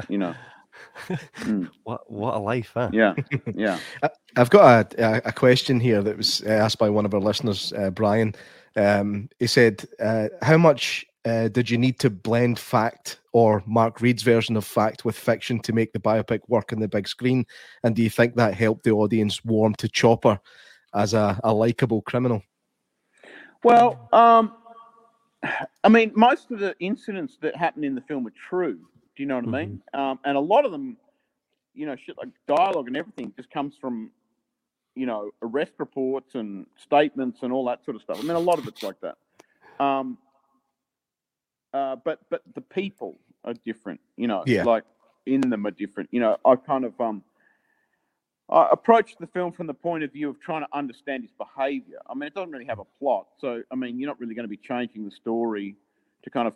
You 0.08 0.18
know, 0.18 0.34
what 1.84 2.10
what 2.10 2.34
a 2.34 2.38
life, 2.38 2.72
huh? 2.74 2.90
yeah, 2.92 3.14
yeah. 3.54 3.78
I've 4.36 4.50
got 4.50 4.94
a, 4.94 5.28
a, 5.28 5.32
question 5.32 5.80
here 5.80 6.02
that 6.02 6.16
was 6.16 6.42
uh, 6.46 6.50
asked 6.50 6.78
by 6.78 6.90
one 6.90 7.04
of 7.04 7.14
our 7.14 7.20
listeners, 7.20 7.72
uh, 7.76 7.90
Brian. 7.90 8.34
Um, 8.76 9.28
he 9.38 9.46
said, 9.46 9.86
uh, 10.00 10.28
"How 10.42 10.58
much 10.58 11.06
uh, 11.24 11.48
did 11.48 11.70
you 11.70 11.78
need 11.78 11.98
to 12.00 12.10
blend 12.10 12.58
fact 12.58 13.20
or 13.32 13.62
Mark 13.66 14.00
Read's 14.00 14.22
version 14.22 14.56
of 14.56 14.64
fact 14.64 15.04
with 15.04 15.16
fiction 15.16 15.60
to 15.60 15.72
make 15.72 15.92
the 15.92 15.98
biopic 15.98 16.40
work 16.48 16.72
on 16.72 16.80
the 16.80 16.88
big 16.88 17.08
screen? 17.08 17.44
And 17.82 17.94
do 17.96 18.02
you 18.02 18.10
think 18.10 18.36
that 18.36 18.54
helped 18.54 18.84
the 18.84 18.92
audience 18.92 19.44
warm 19.44 19.74
to 19.76 19.88
Chopper 19.88 20.38
as 20.94 21.14
a, 21.14 21.40
a 21.44 21.52
likable 21.52 22.02
criminal?" 22.02 22.42
Well, 23.64 24.08
um, 24.12 24.54
I 25.84 25.88
mean, 25.88 26.12
most 26.14 26.50
of 26.50 26.58
the 26.58 26.74
incidents 26.80 27.38
that 27.42 27.56
happen 27.56 27.84
in 27.84 27.94
the 27.94 28.00
film 28.02 28.26
are 28.26 28.32
true. 28.48 28.78
Do 29.18 29.24
you 29.24 29.26
know 29.26 29.34
what 29.40 29.48
I 29.48 29.64
mean? 29.64 29.82
Um, 29.94 30.20
and 30.24 30.36
a 30.36 30.40
lot 30.40 30.64
of 30.64 30.70
them, 30.70 30.96
you 31.74 31.86
know, 31.86 31.96
shit 31.96 32.16
like 32.16 32.28
dialogue 32.46 32.86
and 32.86 32.96
everything 32.96 33.32
just 33.36 33.50
comes 33.50 33.74
from, 33.80 34.12
you 34.94 35.06
know, 35.06 35.32
arrest 35.42 35.72
reports 35.78 36.36
and 36.36 36.66
statements 36.76 37.40
and 37.42 37.52
all 37.52 37.64
that 37.64 37.84
sort 37.84 37.96
of 37.96 38.02
stuff. 38.02 38.20
I 38.20 38.22
mean, 38.22 38.36
a 38.36 38.38
lot 38.38 38.60
of 38.60 38.68
it's 38.68 38.80
like 38.80 38.94
that. 39.00 39.16
Um, 39.84 40.18
uh, 41.74 41.96
but 41.96 42.20
but 42.30 42.42
the 42.54 42.60
people 42.60 43.18
are 43.42 43.54
different. 43.66 44.00
You 44.16 44.28
know, 44.28 44.44
Yeah. 44.46 44.62
like 44.62 44.84
in 45.26 45.40
them 45.40 45.66
are 45.66 45.72
different. 45.72 46.10
You 46.12 46.20
know, 46.20 46.36
I 46.44 46.54
kind 46.54 46.84
of 46.84 46.98
um. 47.00 47.24
I 48.50 48.68
approached 48.70 49.18
the 49.18 49.26
film 49.26 49.50
from 49.50 49.66
the 49.66 49.74
point 49.74 50.04
of 50.04 50.12
view 50.12 50.30
of 50.30 50.40
trying 50.40 50.62
to 50.62 50.68
understand 50.72 51.24
his 51.24 51.32
behavior. 51.32 51.98
I 52.08 52.14
mean, 52.14 52.28
it 52.28 52.34
doesn't 52.34 52.52
really 52.52 52.64
have 52.66 52.78
a 52.78 52.84
plot, 53.00 53.26
so 53.40 53.62
I 53.72 53.74
mean, 53.74 53.98
you're 53.98 54.08
not 54.08 54.20
really 54.20 54.34
going 54.34 54.44
to 54.44 54.48
be 54.48 54.56
changing 54.56 55.04
the 55.04 55.10
story 55.10 55.74
to 56.22 56.30
kind 56.30 56.46
of 56.46 56.54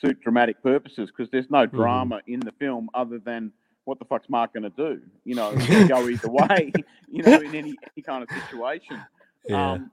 suit 0.00 0.20
dramatic 0.20 0.62
purposes 0.62 1.10
because 1.10 1.30
there's 1.30 1.50
no 1.50 1.66
drama 1.66 2.20
in 2.26 2.40
the 2.40 2.52
film 2.52 2.88
other 2.94 3.18
than 3.18 3.52
what 3.84 3.98
the 3.98 4.04
fuck's 4.04 4.28
Mark 4.28 4.52
going 4.54 4.62
to 4.62 4.70
do? 4.70 5.00
You 5.24 5.34
know, 5.34 5.52
go 5.88 6.08
either 6.08 6.28
way. 6.30 6.72
You 7.14 7.22
know, 7.22 7.40
in 7.40 7.54
any 7.54 7.74
any 7.94 8.02
kind 8.06 8.22
of 8.22 8.28
situation. 8.48 8.98
Yeah. 9.46 9.72
Um, 9.72 9.90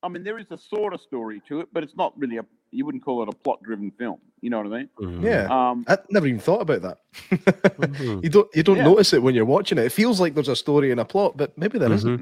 I 0.00 0.08
mean, 0.08 0.22
there 0.22 0.38
is 0.38 0.46
a 0.52 0.58
sort 0.58 0.94
of 0.94 1.00
story 1.00 1.42
to 1.48 1.58
it, 1.58 1.68
but 1.72 1.82
it's 1.82 1.96
not 1.96 2.16
really 2.16 2.36
a. 2.36 2.44
You 2.70 2.84
wouldn't 2.86 3.04
call 3.04 3.22
it 3.24 3.28
a 3.28 3.32
plot-driven 3.32 3.90
film. 3.98 4.18
You 4.40 4.50
know 4.50 4.58
what 4.58 4.66
I 4.66 4.78
mean? 4.78 4.88
Mm-hmm. 5.00 5.24
Yeah, 5.26 5.46
Um, 5.70 5.84
I 5.88 5.96
never 6.10 6.26
even 6.28 6.38
thought 6.38 6.60
about 6.60 6.82
that. 6.82 6.98
Mhm. 7.30 8.22
you 8.22 8.28
don't 8.30 8.48
you 8.54 8.62
don't 8.62 8.76
Yeah. 8.76 8.84
notice 8.84 9.12
it 9.12 9.22
when 9.24 9.34
you're 9.34 9.44
watching 9.44 9.76
it. 9.78 9.86
It 9.86 9.92
feels 9.92 10.20
like 10.20 10.34
there's 10.34 10.46
a 10.48 10.54
story 10.54 10.92
and 10.92 11.00
a 11.00 11.04
plot, 11.04 11.36
but 11.36 11.56
maybe 11.58 11.78
there 11.80 11.88
not 11.88 12.04
no, 12.04 12.20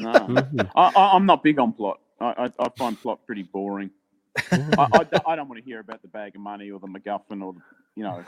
no. 0.00 0.12
Mhm. 0.12 0.70
I, 0.74 0.92
I, 0.94 1.16
I'm 1.16 1.24
not 1.24 1.42
big 1.42 1.58
on 1.58 1.72
plot. 1.72 2.00
I, 2.20 2.48
I, 2.58 2.64
I 2.64 2.68
find 2.76 3.00
plot 3.00 3.20
pretty 3.26 3.44
boring. 3.44 3.90
I, 4.52 4.66
I, 4.78 4.86
don't- 5.04 5.22
I 5.28 5.36
don't 5.36 5.48
want 5.48 5.58
to 5.60 5.64
hear 5.64 5.80
about 5.80 6.02
the 6.02 6.08
bag 6.08 6.34
of 6.34 6.40
money 6.40 6.70
or 6.70 6.80
the 6.80 6.86
MacGuffin 6.86 7.42
or 7.42 7.52
the, 7.54 7.60
you 7.96 8.02
know, 8.04 8.24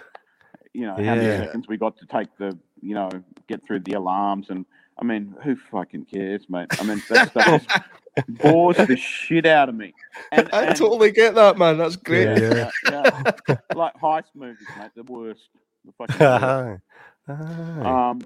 you 0.73 0.83
know 0.87 0.95
how 0.95 1.15
many 1.15 1.45
seconds 1.45 1.67
we 1.69 1.77
got 1.77 1.97
to 1.99 2.07
take 2.07 2.29
the, 2.39 2.57
you 2.83 2.95
know, 2.95 3.11
get 3.49 3.67
through 3.67 3.81
the 3.81 3.93
alarms 3.93 4.47
and 4.51 4.67
I 4.99 5.05
mean, 5.05 5.35
who 5.43 5.57
fucking 5.57 6.07
cares, 6.07 6.47
mate? 6.49 6.69
I 6.81 6.83
mean, 6.85 7.03
that 7.11 7.31
stuff 7.31 7.67
just 7.67 7.83
bores 8.29 8.77
the 8.79 8.97
shit 8.97 9.45
out 9.45 9.69
of 9.69 9.75
me. 9.75 9.93
And, 10.33 10.49
I 10.53 10.67
and- 10.67 10.77
totally 10.77 11.11
get 11.13 11.35
that, 11.35 11.59
man. 11.59 11.77
That's 11.79 11.97
great. 11.97 12.41
Yeah. 12.41 12.71
yeah, 12.91 13.31
yeah. 13.49 13.57
like 13.75 13.95
heist 14.01 14.25
movies, 14.35 14.67
mate, 14.79 14.91
the 14.95 15.03
worst. 15.03 15.49
The 15.85 15.93
fucking 15.99 16.17
worst. 16.19 16.83
Ah. 17.29 18.11
Um, 18.11 18.21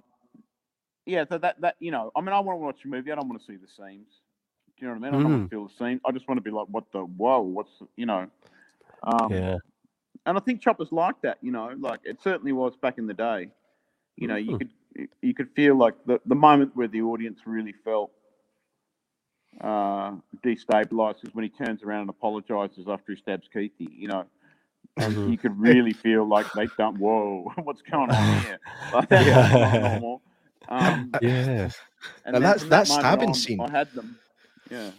yeah, 1.07 1.25
so 1.29 1.39
that 1.39 1.61
that 1.61 1.77
you 1.81 1.91
know, 1.91 2.13
I 2.15 2.21
mean, 2.21 2.29
I 2.33 2.41
want 2.41 2.57
to 2.59 2.65
watch 2.65 2.79
a 2.85 2.89
movie. 2.89 3.11
I 3.11 3.17
don't 3.17 3.29
want 3.29 3.41
to 3.41 3.47
see 3.47 3.57
the 3.57 3.67
scenes. 3.67 4.09
Do 4.81 4.87
you 4.87 4.93
know 4.93 4.99
what 4.99 5.07
I 5.09 5.11
mean? 5.11 5.21
I 5.21 5.23
don't 5.23 5.31
want 5.33 5.51
to 5.51 5.55
feel 5.55 5.67
the 5.69 5.75
scene. 5.79 6.01
I 6.07 6.11
just 6.11 6.27
want 6.27 6.39
to 6.39 6.43
be 6.43 6.51
like, 6.51 6.67
what 6.71 6.85
the 6.93 7.01
whoa? 7.01 7.41
What's 7.41 7.71
you 7.97 8.07
know? 8.07 8.27
Um, 9.03 9.31
yeah. 9.31 9.57
and 10.27 10.37
I 10.39 10.41
think 10.41 10.63
Chopper's 10.63 10.91
like 10.91 11.21
that. 11.23 11.37
You 11.43 11.53
know, 11.53 11.75
like 11.79 12.01
it 12.05 12.19
certainly 12.23 12.53
was 12.53 12.75
back 12.77 12.97
in 12.97 13.07
the 13.07 13.13
day. 13.15 13.51
You 14.17 14.27
know, 14.29 14.37
you 14.37 14.53
Mhm. 14.53 14.59
could 14.59 14.71
you 15.21 15.35
could 15.35 15.51
feel 15.55 15.75
like 15.77 15.95
the 16.07 16.19
the 16.25 16.35
moment 16.35 16.75
where 16.75 16.89
the 16.89 17.03
audience 17.03 17.41
really 17.47 17.73
felt 17.85 18.11
uh, 19.61 20.13
destabilized 20.45 21.25
is 21.25 21.35
when 21.35 21.43
he 21.45 21.51
turns 21.51 21.83
around 21.83 22.03
and 22.03 22.11
apologizes 22.11 22.87
after 22.89 23.13
he 23.13 23.19
stabs 23.21 23.49
Keithy. 23.55 23.89
You 23.93 24.09
know. 24.09 24.25
And 24.97 25.15
Mhm. 25.15 25.31
you 25.31 25.39
could 25.39 25.59
really 25.69 25.93
feel 25.93 26.25
like 26.27 26.51
they 26.55 26.69
don't. 26.79 26.97
Whoa, 26.99 27.53
what's 27.65 27.83
going 27.83 28.11
on 28.11 28.41
here? 28.43 28.59
Like, 28.95 29.09
that's 29.11 29.55
not 29.55 29.81
normal. 29.83 30.23
Um, 30.69 31.13
Yeah. 31.21 31.71
And 32.25 32.35
then 32.35 32.43
that's- 32.43 32.61
from 32.63 32.71
that 32.71 32.87
stabbing 32.87 33.29
on, 33.29 33.35
scene. 33.35 33.61
I 33.61 33.71
had 33.71 33.91
them. 33.93 34.19
Yeah. 34.71 34.91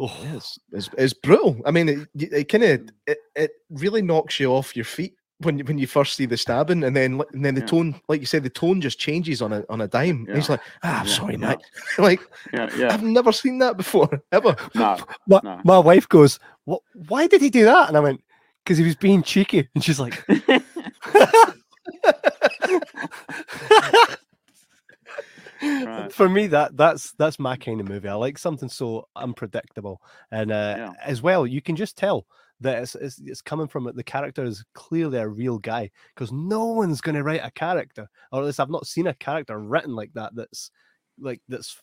Oh, 0.00 0.16
Yes, 0.22 0.58
it's, 0.72 0.88
it's 0.96 1.12
brutal. 1.12 1.60
I 1.66 1.70
mean, 1.72 1.88
it, 1.88 2.08
it 2.14 2.48
kind 2.48 2.64
of 2.64 2.88
it, 3.06 3.18
it 3.34 3.50
really 3.70 4.00
knocks 4.02 4.38
you 4.38 4.52
off 4.52 4.76
your 4.76 4.84
feet 4.84 5.14
when 5.40 5.58
you, 5.58 5.64
when 5.64 5.76
you 5.78 5.86
first 5.88 6.14
see 6.16 6.24
the 6.26 6.36
stabbing, 6.36 6.84
and 6.84 6.94
then 6.96 7.20
and 7.32 7.44
then 7.44 7.54
the 7.54 7.60
Yeah. 7.62 7.66
tone, 7.66 8.00
like 8.08 8.20
you 8.20 8.26
said, 8.26 8.42
the 8.44 8.50
tone 8.50 8.80
just 8.80 8.98
changes 9.00 9.42
on 9.42 9.52
a 9.52 9.64
on 9.68 9.80
a 9.80 9.88
dime. 9.88 10.24
And 10.28 10.36
he's 10.36 10.48
like, 10.48 10.60
"Ah, 10.84 11.00
I'm 11.00 11.06
Yeah, 11.06 11.12
sorry, 11.12 11.36
yeah. 11.36 11.48
mate." 11.48 11.58
like 11.98 12.20
Yeah, 12.52 12.70
yeah. 12.76 12.92
I've 12.94 13.02
never 13.02 13.32
seen 13.32 13.58
that 13.58 13.76
before 13.76 14.08
ever. 14.32 14.54
No, 14.74 14.96
my, 15.26 15.40
no. 15.42 15.60
my 15.64 15.78
wife 15.78 16.08
goes, 16.08 16.38
"What? 16.64 16.82
Why 17.08 17.26
did 17.26 17.40
he 17.40 17.50
do 17.50 17.64
that?" 17.64 17.88
And 17.88 17.96
I 17.96 18.00
went, 18.00 18.22
"Because 18.64 18.78
he 18.78 18.84
was 18.84 18.94
being 18.96 19.22
cheeky." 19.24 19.68
And 19.74 19.82
she's 19.82 19.98
like, 20.00 20.24
Right. 25.62 26.12
"For 26.12 26.28
me, 26.28 26.46
that 26.48 26.76
that's 26.76 27.12
that's 27.12 27.38
my 27.38 27.56
kind 27.56 27.80
of 27.80 27.88
movie. 27.88 28.08
I 28.08 28.14
like 28.14 28.38
something 28.38 28.68
so 28.68 29.08
unpredictable, 29.16 30.00
and 30.30 30.50
uh, 30.52 30.74
Yeah. 30.78 30.92
as 31.04 31.22
well, 31.22 31.46
you 31.46 31.60
can 31.62 31.76
just 31.76 31.96
tell." 31.96 32.26
That 32.60 32.82
it's, 32.82 32.96
it's, 32.96 33.20
it's 33.24 33.40
coming 33.40 33.68
from 33.68 33.86
it. 33.86 33.94
the 33.94 34.02
character 34.02 34.44
is 34.44 34.64
clearly 34.74 35.18
a 35.18 35.28
real 35.28 35.58
guy 35.60 35.92
because 36.12 36.32
no 36.32 36.66
one's 36.66 37.00
going 37.00 37.14
to 37.14 37.22
write 37.22 37.44
a 37.44 37.52
character, 37.52 38.08
or 38.32 38.40
at 38.40 38.46
least 38.46 38.58
I've 38.58 38.68
not 38.68 38.84
seen 38.88 39.06
a 39.06 39.14
character 39.14 39.56
written 39.60 39.94
like 39.94 40.12
that. 40.14 40.34
That's 40.34 40.72
like 41.20 41.40
that's 41.48 41.80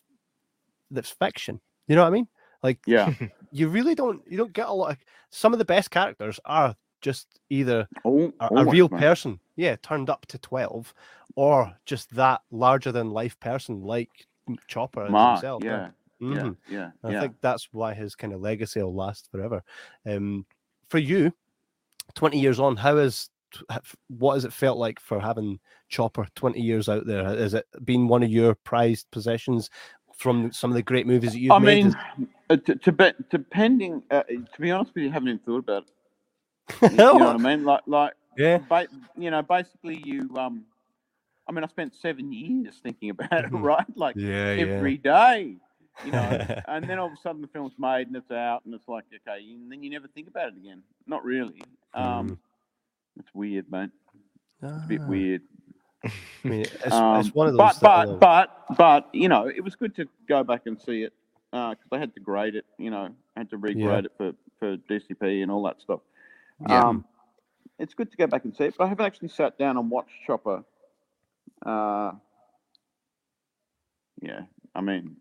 that's 0.90 1.08
fiction. 1.10 1.62
You 1.88 1.96
know 1.96 2.02
what 2.02 2.08
I 2.08 2.10
mean? 2.10 2.28
Like 2.62 2.80
Yeah. 2.86 3.14
you 3.52 3.68
really 3.68 3.94
don't 3.94 4.20
you 4.30 4.36
don't 4.36 4.52
get 4.52 4.68
a 4.68 4.72
lot 4.72 4.92
of 4.92 4.98
some 5.30 5.54
of 5.54 5.58
the 5.58 5.64
best 5.64 5.90
characters 5.90 6.38
are 6.44 6.74
just 7.06 7.38
either 7.50 7.86
Oh, 8.04 8.32
a, 8.40 8.46
a 8.46 8.48
almost, 8.48 8.72
real 8.72 8.88
person, 8.88 9.38
yeah, 9.54 9.76
turned 9.80 10.10
up 10.10 10.26
to 10.26 10.38
twelve, 10.38 10.92
or 11.36 11.72
just 11.84 12.12
that 12.16 12.40
larger 12.50 12.90
than 12.90 13.10
life 13.10 13.38
person 13.38 13.80
like 13.80 14.10
Chopper 14.66 15.08
Mark. 15.08 15.36
himself. 15.36 15.62
Yeah. 15.62 15.90
Yeah. 16.18 16.28
Mhm. 16.28 16.56
Yeah. 16.68 16.90
I 17.04 17.12
Yeah. 17.12 17.20
think 17.20 17.36
that's 17.40 17.68
why 17.72 17.94
his 17.94 18.16
kind 18.16 18.32
of 18.32 18.40
legacy 18.40 18.82
will 18.82 18.92
last 18.94 19.30
forever. 19.30 19.62
Um, 20.04 20.46
for 20.88 20.98
you, 20.98 21.32
twenty 22.14 22.40
years 22.40 22.58
on, 22.58 22.76
how 22.76 22.96
is 22.96 23.30
what 24.08 24.34
has 24.34 24.44
it 24.44 24.52
felt 24.52 24.78
like 24.78 24.98
for 24.98 25.20
having 25.20 25.60
Chopper 25.88 26.26
twenty 26.34 26.60
years 26.60 26.88
out 26.88 27.06
there? 27.06 27.24
Has 27.24 27.54
it 27.54 27.66
been 27.84 28.08
one 28.08 28.24
of 28.24 28.30
your 28.30 28.56
prized 28.56 29.06
possessions 29.12 29.70
from 30.16 30.50
some 30.50 30.70
of 30.72 30.74
the 30.74 30.82
great 30.82 31.06
movies 31.06 31.32
that 31.34 31.38
you've 31.38 31.52
I 31.52 31.58
made? 31.60 31.84
I 31.84 32.18
mean, 32.18 32.28
uh, 32.50 32.56
to, 32.56 32.74
to 32.74 32.92
be, 32.92 33.12
depending. 33.30 34.02
Uh, 34.10 34.22
to 34.24 34.60
be 34.60 34.72
honest 34.72 34.92
with 34.94 35.04
you, 35.04 35.10
I 35.10 35.12
haven't 35.12 35.28
even 35.28 35.38
thought 35.40 35.58
about. 35.58 35.84
You 36.82 36.90
know 36.90 37.14
what 37.14 37.36
I 37.36 37.38
mean? 37.38 37.64
Like, 37.64 37.82
like, 37.86 38.12
yeah, 38.36 38.58
ba- 38.58 38.88
you 39.16 39.30
know, 39.30 39.42
basically, 39.42 40.00
you. 40.04 40.28
Um, 40.36 40.64
I 41.48 41.52
mean, 41.52 41.62
I 41.62 41.68
spent 41.68 41.94
seven 41.94 42.32
years 42.32 42.74
thinking 42.82 43.10
about 43.10 43.32
it, 43.44 43.48
right? 43.52 43.84
Like 43.96 44.16
yeah, 44.16 44.52
yeah. 44.54 44.62
every 44.64 44.96
day, 44.96 45.56
you 46.04 46.10
know. 46.12 46.44
and 46.68 46.88
then 46.88 46.98
all 46.98 47.06
of 47.06 47.12
a 47.12 47.16
sudden, 47.16 47.40
the 47.40 47.48
film's 47.48 47.72
made 47.78 48.08
and 48.08 48.16
it's 48.16 48.30
out, 48.30 48.64
and 48.64 48.74
it's 48.74 48.88
like, 48.88 49.04
okay, 49.14 49.42
and 49.52 49.70
then 49.70 49.82
you 49.82 49.90
never 49.90 50.08
think 50.08 50.26
about 50.28 50.48
it 50.48 50.56
again. 50.56 50.82
Not 51.06 51.24
really. 51.24 51.62
Um, 51.94 52.38
it's 53.18 53.28
weird, 53.32 53.70
mate. 53.70 53.90
It's 54.62 54.72
a 54.84 54.86
bit 54.88 55.00
Ah. 55.02 55.06
weird. 55.08 55.42
I 56.04 56.10
mean, 56.44 56.60
it's, 56.62 56.74
it's 56.74 56.92
Um, 56.92 57.26
one 57.28 57.46
of 57.48 57.52
those. 57.56 57.78
but 57.78 57.80
but 57.80 58.08
will- 58.08 58.16
but 58.18 58.64
but 58.76 59.08
you 59.14 59.28
know, 59.28 59.46
it 59.46 59.62
was 59.62 59.74
good 59.76 59.94
to 59.96 60.06
go 60.28 60.42
back 60.42 60.62
and 60.66 60.80
see 60.80 61.02
it 61.02 61.12
because 61.52 61.76
I 61.92 61.98
had 61.98 62.12
to 62.14 62.20
grade 62.20 62.54
it. 62.56 62.66
You 62.76 62.90
know, 62.90 63.08
I 63.36 63.40
had 63.40 63.50
to 63.50 63.56
regrade 63.58 63.76
Yeah. 63.78 63.98
it 63.98 64.12
for 64.18 64.32
for 64.58 64.76
DCP 64.76 65.42
and 65.42 65.50
all 65.50 65.62
that 65.64 65.80
stuff. 65.80 66.00
Yeah. 66.68 66.88
Um, 66.88 67.04
it's 67.78 67.94
good 67.94 68.10
to 68.10 68.16
go 68.16 68.26
back 68.26 68.44
and 68.44 68.56
see 68.56 68.64
it, 68.64 68.74
but 68.78 68.84
I 68.84 68.88
haven't 68.88 69.04
actually 69.04 69.28
sat 69.28 69.58
down 69.58 69.76
and 69.76 69.90
watched 69.90 70.14
Chopper. 70.26 70.64
Uh, 71.64 72.12
yeah, 74.22 74.42
I 74.74 74.80
mean, 74.80 75.16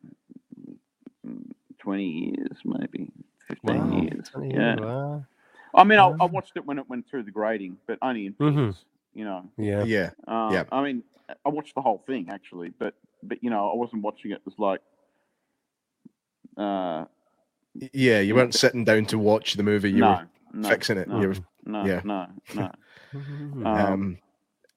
mm, 1.28 1.52
twenty 1.80 2.34
years, 2.38 2.58
maybe 2.64 3.12
fifteen 3.48 3.92
Wow, 3.92 4.02
years. 4.04 4.32
Yeah, 4.42 4.80
wow. 4.80 5.26
I 5.74 5.84
mean, 5.84 6.00
I, 6.00 6.14
I 6.20 6.26
watched 6.26 6.54
it 6.56 6.66
when 6.66 6.80
it 6.80 6.90
went 6.90 7.10
through 7.10 7.24
the 7.24 7.32
grading, 7.32 7.78
but 7.88 8.00
only 8.02 8.28
in 8.28 8.34
Mhm. 8.34 8.68
bits. 8.68 8.86
You 9.14 9.26
know, 9.26 9.50
Yeah. 9.58 9.84
Yeah, 9.84 10.12
uh, 10.28 10.50
Yeah. 10.52 10.64
I 10.72 10.84
mean, 10.84 11.04
I 11.46 11.50
watched 11.50 11.76
the 11.76 11.82
whole 11.82 12.04
thing 12.08 12.28
actually, 12.30 12.70
but 12.70 12.96
but 13.24 13.44
you 13.44 13.50
know, 13.50 13.72
I 13.72 13.76
wasn't 13.76 14.02
watching 14.04 14.32
it 14.32 14.42
as 14.48 14.54
like, 14.58 14.82
uh, 16.58 17.06
yeah. 17.94 18.20
You 18.22 18.36
weren't 18.36 18.54
sitting 18.56 18.86
down 18.86 19.06
to 19.08 19.18
watch 19.18 19.56
the 19.56 19.64
movie. 19.64 19.92
You 19.92 20.02
no, 20.02 20.10
were 20.12 20.28
no, 20.56 20.70
fixing 20.70 20.98
it. 20.98 21.08
No, 21.08 21.22
You 21.22 21.28
were 21.30 21.36
no, 21.66 21.86
yeah. 21.86 22.02
no, 22.04 22.28
no. 22.56 22.72
Um, 23.14 23.66
Um, 23.66 24.18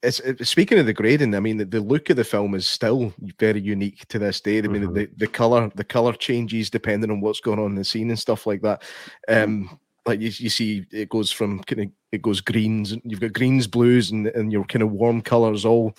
it's 0.03 0.21
it, 0.21 0.47
speaking 0.47 0.79
of 0.79 0.87
the 0.87 0.93
grading. 0.93 1.35
I 1.35 1.41
mean, 1.41 1.57
the, 1.57 1.64
the 1.64 1.81
look 1.81 2.09
of 2.11 2.17
the 2.17 2.23
film 2.25 2.55
is 2.55 2.69
still 2.69 3.12
very 3.41 3.61
unique 3.61 4.07
to 4.09 4.19
this 4.19 4.41
day. 4.41 4.59
I 4.59 4.62
mean, 4.62 4.83
Mhm. 4.83 4.95
the, 4.95 5.09
the 5.17 5.27
color 5.27 5.71
the 5.75 5.83
color 5.85 6.12
changes 6.12 6.71
depending 6.71 7.11
on 7.11 7.21
what's 7.21 7.41
going 7.41 7.59
on 7.59 7.71
in 7.71 7.75
the 7.75 7.85
scene 7.85 8.11
and 8.11 8.19
stuff 8.19 8.47
like 8.47 8.62
that. 8.62 8.83
Um, 9.29 9.79
like 10.07 10.21
you, 10.21 10.31
you 10.37 10.51
see, 10.51 10.87
it 10.93 11.09
goes 11.09 11.33
from 11.33 11.62
kind 11.64 11.83
of 11.83 11.88
it 12.12 12.23
goes 12.23 12.41
greens. 12.41 12.93
and 12.93 13.03
You've 13.05 13.21
got 13.21 13.33
greens, 13.33 13.67
blues, 13.67 14.11
and 14.12 14.29
and 14.29 14.53
your 14.53 14.64
kind 14.64 14.83
of 14.83 14.93
warm 14.93 15.21
colors 15.21 15.64
all. 15.64 15.97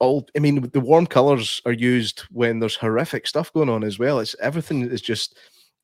All, 0.00 0.26
I 0.36 0.40
mean, 0.40 0.68
the 0.72 0.80
warm 0.80 1.06
colors 1.06 1.60
are 1.64 1.72
used 1.72 2.24
when 2.32 2.58
there's 2.58 2.74
horrific 2.74 3.24
stuff 3.28 3.52
going 3.52 3.68
on 3.68 3.84
as 3.84 4.00
well. 4.00 4.18
It's 4.18 4.34
everything 4.40 4.82
is 4.90 5.00
just 5.00 5.38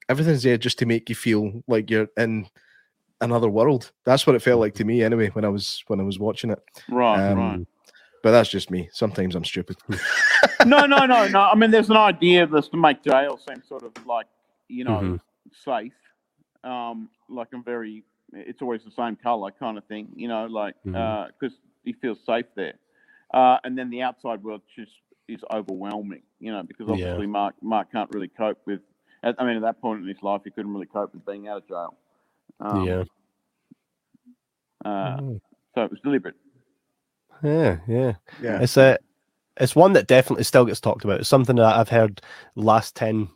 everything's 0.09 0.43
there 0.43 0.59
just 0.59 0.77
to 0.81 0.87
make 0.87 1.09
you 1.09 1.15
feel 1.15 1.63
like 1.69 1.89
you're 1.89 2.09
in 2.17 2.49
another 3.21 3.49
world. 3.49 3.91
That's 4.05 4.27
what 4.27 4.37
it 4.37 4.43
felt 4.43 4.61
like 4.61 4.75
to 4.75 4.85
me 4.85 5.03
anyway 5.03 5.29
when 5.31 5.45
I 5.45 5.49
was 5.49 5.83
when 5.87 6.01
I 6.01 6.03
was 6.05 6.19
watching 6.19 6.51
it. 6.51 6.59
right, 6.89 7.31
Um, 7.31 7.39
right. 7.39 7.67
But 8.23 8.33
that's 8.33 8.49
just 8.49 8.71
me. 8.71 8.89
Sometimes 8.93 9.35
I'm 9.35 9.45
stupid. 9.45 9.77
no, 10.67 10.87
no, 10.87 11.07
no, 11.07 11.29
no. 11.29 11.41
I 11.41 11.55
mean, 11.55 11.71
there's 11.71 11.91
an 11.91 11.97
idea 11.97 12.43
of 12.43 12.51
this 12.51 12.69
to 12.69 12.77
make 12.77 13.03
jail 13.03 13.39
seem 13.39 13.63
sort 13.67 13.85
of 13.85 13.93
like 14.07 14.27
you 14.69 14.85
know 14.85 15.01
Mhm. 15.01 15.21
safe, 15.65 15.93
um, 16.65 17.09
like 17.29 17.49
a 17.55 17.59
very. 17.59 18.05
It's 18.35 18.61
always 18.61 18.85
the 18.85 18.91
same 18.91 19.17
color 19.17 19.51
kind 19.53 19.79
of 19.79 19.85
thing, 19.85 20.09
you 20.15 20.29
know, 20.29 20.45
like 20.47 20.75
because 20.85 21.57
he 21.85 21.95
feels 21.95 22.19
safe 22.27 22.45
there, 22.57 22.75
uh, 23.33 23.57
and 23.65 23.79
then 23.79 23.89
the 23.89 24.03
outside 24.03 24.43
world 24.43 24.61
just 24.77 24.93
is 25.29 25.41
overwhelming, 25.51 26.23
you 26.39 26.53
know, 26.53 26.63
because 26.63 26.89
Yeah. 26.89 26.93
obviously 26.93 27.27
Mark 27.27 27.55
Mark 27.63 27.91
can't 27.91 28.11
really 28.13 28.29
cope 28.29 28.59
with. 28.67 28.81
I 29.23 29.45
mean, 29.45 29.57
at 29.57 29.63
that 29.63 29.81
point 29.81 30.03
in 30.03 30.07
his 30.09 30.23
life, 30.23 30.43
he 30.45 30.51
couldn't 30.51 30.73
really 30.73 30.87
cope 30.87 31.15
with 31.15 31.25
being 31.25 31.49
out 31.49 31.57
of 31.59 31.69
jail. 31.69 31.97
Um, 32.61 32.87
yeah. 32.87 33.05
Uh, 34.85 35.17
Mhm. 35.19 35.41
so 35.75 35.83
it 35.85 35.91
was 35.91 36.01
deliberate. 36.01 36.35
Yeah, 37.43 37.79
yeah. 37.87 38.15
Yeah. 38.43 38.61
It's 38.61 38.77
a 38.77 38.99
it's 39.61 39.75
one 39.77 39.93
that 39.95 40.07
definitely 40.07 40.45
still 40.45 40.65
gets 40.65 40.81
talked 40.81 41.05
about. 41.05 41.21
It's 41.21 41.29
something 41.29 41.57
that 41.57 41.77
I've 41.77 41.89
heard 41.89 42.21
last 42.55 42.95
10, 42.95 43.29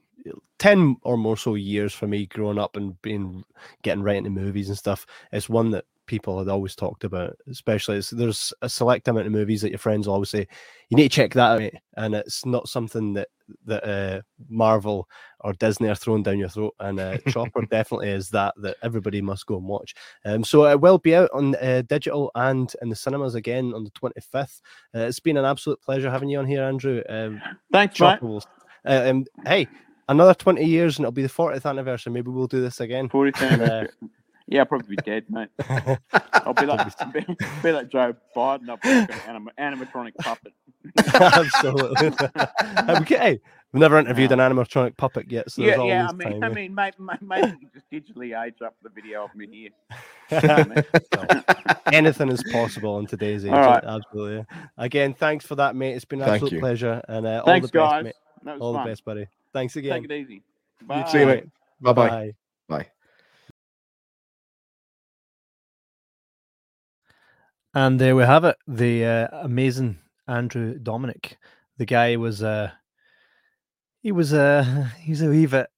10 0.61 0.96
or 1.02 1.16
more 1.16 1.37
so 1.37 1.56
years 1.56 1.92
for 1.92 2.06
me 2.06 2.26
growing 2.26 2.58
up 2.58 2.76
and 2.76 3.00
being 3.02 3.44
getting 3.82 4.04
right 4.04 4.16
into 4.16 4.30
movies 4.30 4.68
and 4.68 4.78
stuff. 4.78 5.04
It's 5.32 5.48
one 5.48 5.70
that 5.70 5.85
people 6.12 6.38
had 6.38 6.48
always 6.48 6.77
talked 6.77 7.05
about. 7.05 7.35
Especially 7.48 7.96
it's, 7.96 8.11
there's 8.11 8.53
a 8.61 8.68
select 8.68 9.09
amount 9.09 9.27
of 9.27 9.33
movies 9.33 9.62
that 9.62 9.70
your 9.70 9.79
friends 9.79 10.07
will 10.07 10.12
always 10.12 10.29
say 10.29 10.46
you 10.90 10.96
need 10.96 11.11
to 11.11 11.16
check 11.16 11.33
that 11.33 11.62
out, 11.62 11.70
and 11.96 12.14
it's 12.14 12.44
not 12.44 12.68
something 12.68 13.14
that 13.14 13.29
that 13.64 13.83
uh, 13.83 14.20
Marvel 14.51 15.09
or 15.40 15.55
Disney 15.55 15.88
are 15.88 15.94
throwing 15.94 16.22
down 16.22 16.38
your 16.38 16.51
throat. 16.51 16.75
And 16.81 17.01
uh, 17.01 17.16
Chopper 17.29 17.62
definitely 17.62 18.11
is 18.11 18.29
that 18.29 18.53
that 18.59 18.77
everybody 18.83 19.22
must 19.22 19.46
go 19.46 19.57
and 19.57 19.64
watch. 19.64 19.94
Um, 20.27 20.44
so 20.44 20.66
it 20.66 20.79
will 20.79 20.98
be 20.98 21.16
out 21.16 21.31
on 21.33 21.55
uh, 21.57 21.83
digital 21.88 22.31
and 22.35 22.70
in 22.83 22.90
the 22.90 22.96
cinemas 22.96 23.35
again 23.35 23.72
on 23.72 23.85
the 23.85 23.90
25th. 23.92 24.61
Uh, 24.94 25.07
it's 25.07 25.18
been 25.18 25.38
an 25.38 25.46
absolute 25.46 25.81
pleasure 25.81 26.11
having 26.11 26.29
you 26.29 26.40
on 26.40 26.46
here, 26.46 26.62
Andrew. 26.62 27.03
Um, 27.09 27.40
Thanks, 27.72 27.94
Chopper 27.94 28.27
will- 28.27 28.44
uh, 28.85 29.05
um, 29.07 29.25
hey, 29.46 29.66
another 30.11 30.35
20 30.35 30.62
years 30.62 30.98
and 30.98 31.05
it'll 31.05 31.12
be 31.12 31.22
the 31.22 31.29
40th 31.29 31.64
anniversary. 31.64 32.12
Maybe 32.12 32.31
we'll 32.31 32.48
do 32.48 32.61
this 32.61 32.81
again. 32.81 33.09
40th 33.09 33.61
Uh, 33.61 33.87
Yeah, 34.46 34.61
I'll 34.61 34.66
probably 34.66 34.96
be 34.96 35.02
dead, 35.02 35.24
mate. 35.28 35.48
I'll 36.33 36.55
be 36.55 36.66
like, 36.66 37.12
be, 37.12 37.26
be 37.62 37.72
like 37.72 37.88
Joe 37.88 38.14
Biden. 38.37 38.68
I'll 38.68 38.76
be 38.76 38.88
like 38.88 39.28
an 39.28 39.48
anim- 39.59 39.81
animatronic 39.81 40.14
puppet. 40.16 40.52
Absolutely. 41.14 42.28
Okay, 43.02 43.40
We've 43.72 43.81
never 43.81 43.98
interviewed 43.98 44.33
an 44.33 44.38
animatronic 44.38 44.98
puppet 44.98 45.31
yet, 45.31 45.50
so 45.50 45.62
yeah, 45.62 45.83
yeah. 45.83 46.07
I 46.07 46.12
mean, 46.12 46.28
time. 46.28 46.44
I 46.44 46.48
yeah. 46.48 46.52
mean, 46.52 46.74
maybe, 46.74 46.96
maybe 47.22 47.57
you 47.62 47.68
just 47.72 47.90
digitally 47.90 48.38
age 48.44 48.61
up 48.62 48.74
the 48.83 48.90
video 48.90 49.24
of 49.24 49.35
me 49.35 49.46
here. 49.46 49.70
Anything 51.87 52.28
is 52.28 52.44
possible 52.52 52.98
in 52.98 53.07
today's 53.07 53.46
age. 53.46 53.52
All 53.52 53.61
right. 53.61 53.83
Absolutely. 53.83 54.44
Again, 54.76 55.14
thanks 55.14 55.46
for 55.46 55.55
that, 55.55 55.74
mate. 55.74 55.94
It's 55.94 56.05
been 56.05 56.20
an 56.20 56.26
Thank 56.26 56.42
absolute 56.42 56.52
you. 56.52 56.61
pleasure. 56.61 57.00
And 57.09 57.26
uh, 57.26 57.42
Thanks, 57.46 57.46
all 57.46 57.55
the 57.55 57.61
best, 57.61 57.72
guys. 57.72 58.05
mate. 58.05 58.14
That 58.44 58.52
was 58.55 58.61
all 58.61 58.74
fun. 58.74 58.85
the 58.85 58.90
best, 58.90 59.05
buddy. 59.07 59.26
Thanks 59.55 59.76
again. 59.76 60.02
Take 60.02 60.11
it 60.11 60.14
easy. 60.20 60.42
Bye. 60.83 61.09
See 61.11 61.20
you, 61.20 61.26
mate. 61.26 61.44
Bye-bye. 61.81 62.09
Bye. 62.09 62.11
Bye. 62.11 62.33
And 67.74 67.98
there 67.98 68.14
we 68.14 68.24
have 68.24 68.44
it. 68.44 68.56
The 68.66 69.04
uh, 69.04 69.28
amazing 69.42 69.98
Andrew 70.28 70.78
Dominik. 70.78 71.37
The 71.78 71.87
guy 71.87 72.16
was 72.16 72.42
uh 72.42 72.70
he 74.00 74.12
was 74.12 74.35
uh 74.35 74.88
he's 75.00 75.22
a 75.22 75.28
wee 75.28 75.46
bit 75.46 75.68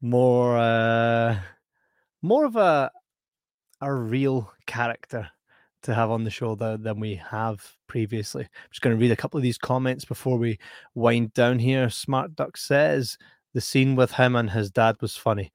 more 0.00 0.58
uh 0.58 1.38
more 2.22 2.44
of 2.44 2.56
a 2.56 2.90
a 3.80 3.92
real 3.92 4.52
character 4.66 5.28
to 5.82 5.94
have 5.94 6.10
on 6.10 6.24
the 6.24 6.30
show 6.30 6.54
than, 6.54 6.82
than 6.82 7.00
we 7.00 7.14
have 7.14 7.64
previously. 7.86 8.42
I'm 8.42 8.70
just 8.70 8.82
going 8.82 8.94
to 8.94 9.00
read 9.00 9.12
a 9.12 9.16
couple 9.16 9.38
of 9.38 9.42
these 9.42 9.56
comments 9.56 10.04
before 10.04 10.36
we 10.36 10.58
wind 10.94 11.32
down 11.32 11.58
here. 11.58 11.88
Smart 11.88 12.34
Duck 12.34 12.58
says 12.58 13.16
the 13.54 13.60
scene 13.62 13.96
with 13.96 14.12
him 14.12 14.36
and 14.36 14.50
his 14.50 14.70
dad 14.70 14.96
was 15.00 15.16
funny. 15.16 15.50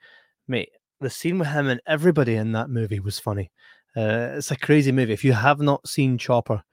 Mate, 0.47 0.69
the 0.99 1.11
scene 1.11 1.37
with 1.37 1.49
him 1.49 1.67
and 1.67 1.79
everybody 1.85 2.35
in 2.35 2.53
that 2.53 2.71
movie 2.71 2.99
was 2.99 3.19
funny. 3.19 3.51
Uh, 3.95 4.33
it's 4.35 4.51
a 4.51 4.57
crazy 4.57 4.91
movie. 4.91 5.13
If 5.13 5.23
you 5.23 5.33
have 5.33 5.59
not 5.59 5.87
seen 5.87 6.17
Chopper, 6.17 6.63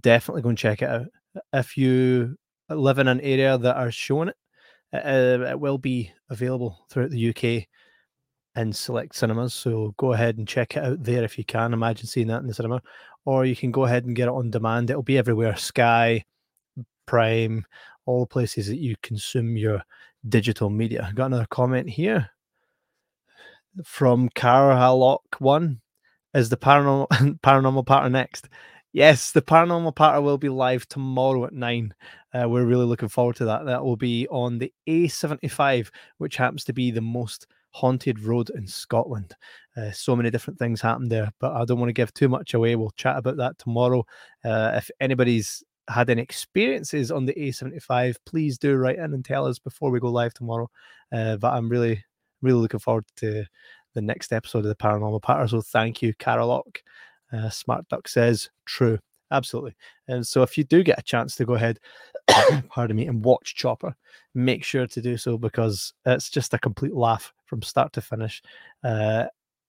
definitely 0.00 0.42
go 0.42 0.48
and 0.48 0.58
check 0.58 0.82
it 0.82 0.88
out. 0.88 1.06
If 1.52 1.76
you 1.76 2.36
live 2.68 2.98
in 2.98 3.08
an 3.08 3.20
area 3.20 3.56
that 3.56 3.76
are 3.76 3.90
showing 3.90 4.28
it, 4.28 4.36
uh, 4.92 5.50
it 5.50 5.60
will 5.60 5.78
be 5.78 6.12
available 6.30 6.86
throughout 6.90 7.10
the 7.10 7.28
UK 7.30 7.66
in 8.56 8.72
select 8.72 9.14
cinemas. 9.14 9.54
So 9.54 9.94
go 9.96 10.12
ahead 10.12 10.38
and 10.38 10.48
check 10.48 10.76
it 10.76 10.84
out 10.84 11.02
there 11.02 11.22
if 11.22 11.38
you 11.38 11.44
can. 11.44 11.72
Imagine 11.72 12.06
seeing 12.06 12.28
that 12.28 12.40
in 12.40 12.46
the 12.46 12.54
cinema, 12.54 12.82
or 13.24 13.44
you 13.44 13.54
can 13.54 13.70
go 13.70 13.84
ahead 13.84 14.04
and 14.04 14.16
get 14.16 14.28
it 14.28 14.34
on 14.34 14.50
demand. 14.50 14.90
It'll 14.90 15.02
be 15.02 15.18
everywhere: 15.18 15.56
Sky, 15.56 16.24
Prime, 17.06 17.64
all 18.06 18.20
the 18.20 18.26
places 18.26 18.66
that 18.68 18.78
you 18.78 18.96
consume 19.02 19.56
your 19.56 19.82
digital 20.28 20.70
media. 20.70 21.12
Got 21.14 21.26
another 21.26 21.46
comment 21.50 21.88
here 21.88 22.30
from 23.84 24.30
Carhallock 24.30 25.20
One. 25.38 25.80
Is 26.36 26.50
the 26.50 26.56
paranormal 26.58 27.08
paranormal 27.40 27.86
partner 27.86 28.10
next? 28.10 28.50
Yes, 28.92 29.32
the 29.32 29.40
paranormal 29.40 29.96
partner 29.96 30.20
will 30.20 30.36
be 30.36 30.50
live 30.50 30.86
tomorrow 30.86 31.46
at 31.46 31.54
nine. 31.54 31.94
Uh, 32.34 32.46
we're 32.46 32.66
really 32.66 32.84
looking 32.84 33.08
forward 33.08 33.36
to 33.36 33.46
that. 33.46 33.64
That 33.64 33.82
will 33.82 33.96
be 33.96 34.28
on 34.28 34.58
the 34.58 34.70
A75, 34.86 35.88
which 36.18 36.36
happens 36.36 36.62
to 36.64 36.74
be 36.74 36.90
the 36.90 37.00
most 37.00 37.46
haunted 37.70 38.20
road 38.20 38.50
in 38.50 38.66
Scotland. 38.66 39.34
Uh, 39.78 39.90
so 39.92 40.14
many 40.14 40.30
different 40.30 40.58
things 40.58 40.82
happen 40.82 41.08
there, 41.08 41.30
but 41.40 41.52
I 41.52 41.64
don't 41.64 41.78
want 41.78 41.88
to 41.88 41.94
give 41.94 42.12
too 42.12 42.28
much 42.28 42.52
away. 42.52 42.76
We'll 42.76 42.90
chat 42.90 43.16
about 43.16 43.38
that 43.38 43.58
tomorrow. 43.58 44.04
Uh, 44.44 44.72
if 44.74 44.90
anybody's 45.00 45.64
had 45.88 46.10
any 46.10 46.20
experiences 46.20 47.10
on 47.10 47.24
the 47.24 47.34
A75, 47.34 48.16
please 48.26 48.58
do 48.58 48.76
write 48.76 48.98
in 48.98 49.14
and 49.14 49.24
tell 49.24 49.46
us 49.46 49.58
before 49.58 49.90
we 49.90 50.00
go 50.00 50.10
live 50.10 50.34
tomorrow. 50.34 50.68
Uh, 51.10 51.36
but 51.36 51.54
I'm 51.54 51.70
really, 51.70 52.04
really 52.42 52.60
looking 52.60 52.80
forward 52.80 53.04
to 53.16 53.46
the 53.96 54.02
next 54.02 54.32
episode 54.32 54.58
of 54.58 54.66
the 54.66 54.76
Paranormal 54.76 55.22
Patter. 55.22 55.48
So 55.48 55.62
thank 55.62 56.02
you, 56.02 56.14
Carolock. 56.14 56.82
Uh, 57.32 57.48
Smart 57.48 57.88
Duck 57.88 58.06
says 58.06 58.50
true, 58.66 58.98
absolutely. 59.32 59.74
And 60.06 60.24
so 60.24 60.42
if 60.42 60.56
you 60.56 60.64
do 60.64 60.84
get 60.84 60.98
a 60.98 61.02
chance 61.02 61.34
to 61.36 61.46
go 61.46 61.54
ahead, 61.54 61.80
pardon 62.68 62.96
me, 62.96 63.08
and 63.08 63.24
watch 63.24 63.56
Chopper, 63.56 63.96
make 64.34 64.62
sure 64.62 64.86
to 64.86 65.00
do 65.00 65.16
so 65.16 65.38
because 65.38 65.94
it's 66.04 66.28
just 66.30 66.54
a 66.54 66.58
complete 66.58 66.94
laugh 66.94 67.32
from 67.46 67.62
start 67.62 67.92
to 67.94 68.00
finish. 68.02 68.42
Uh, 68.84 69.24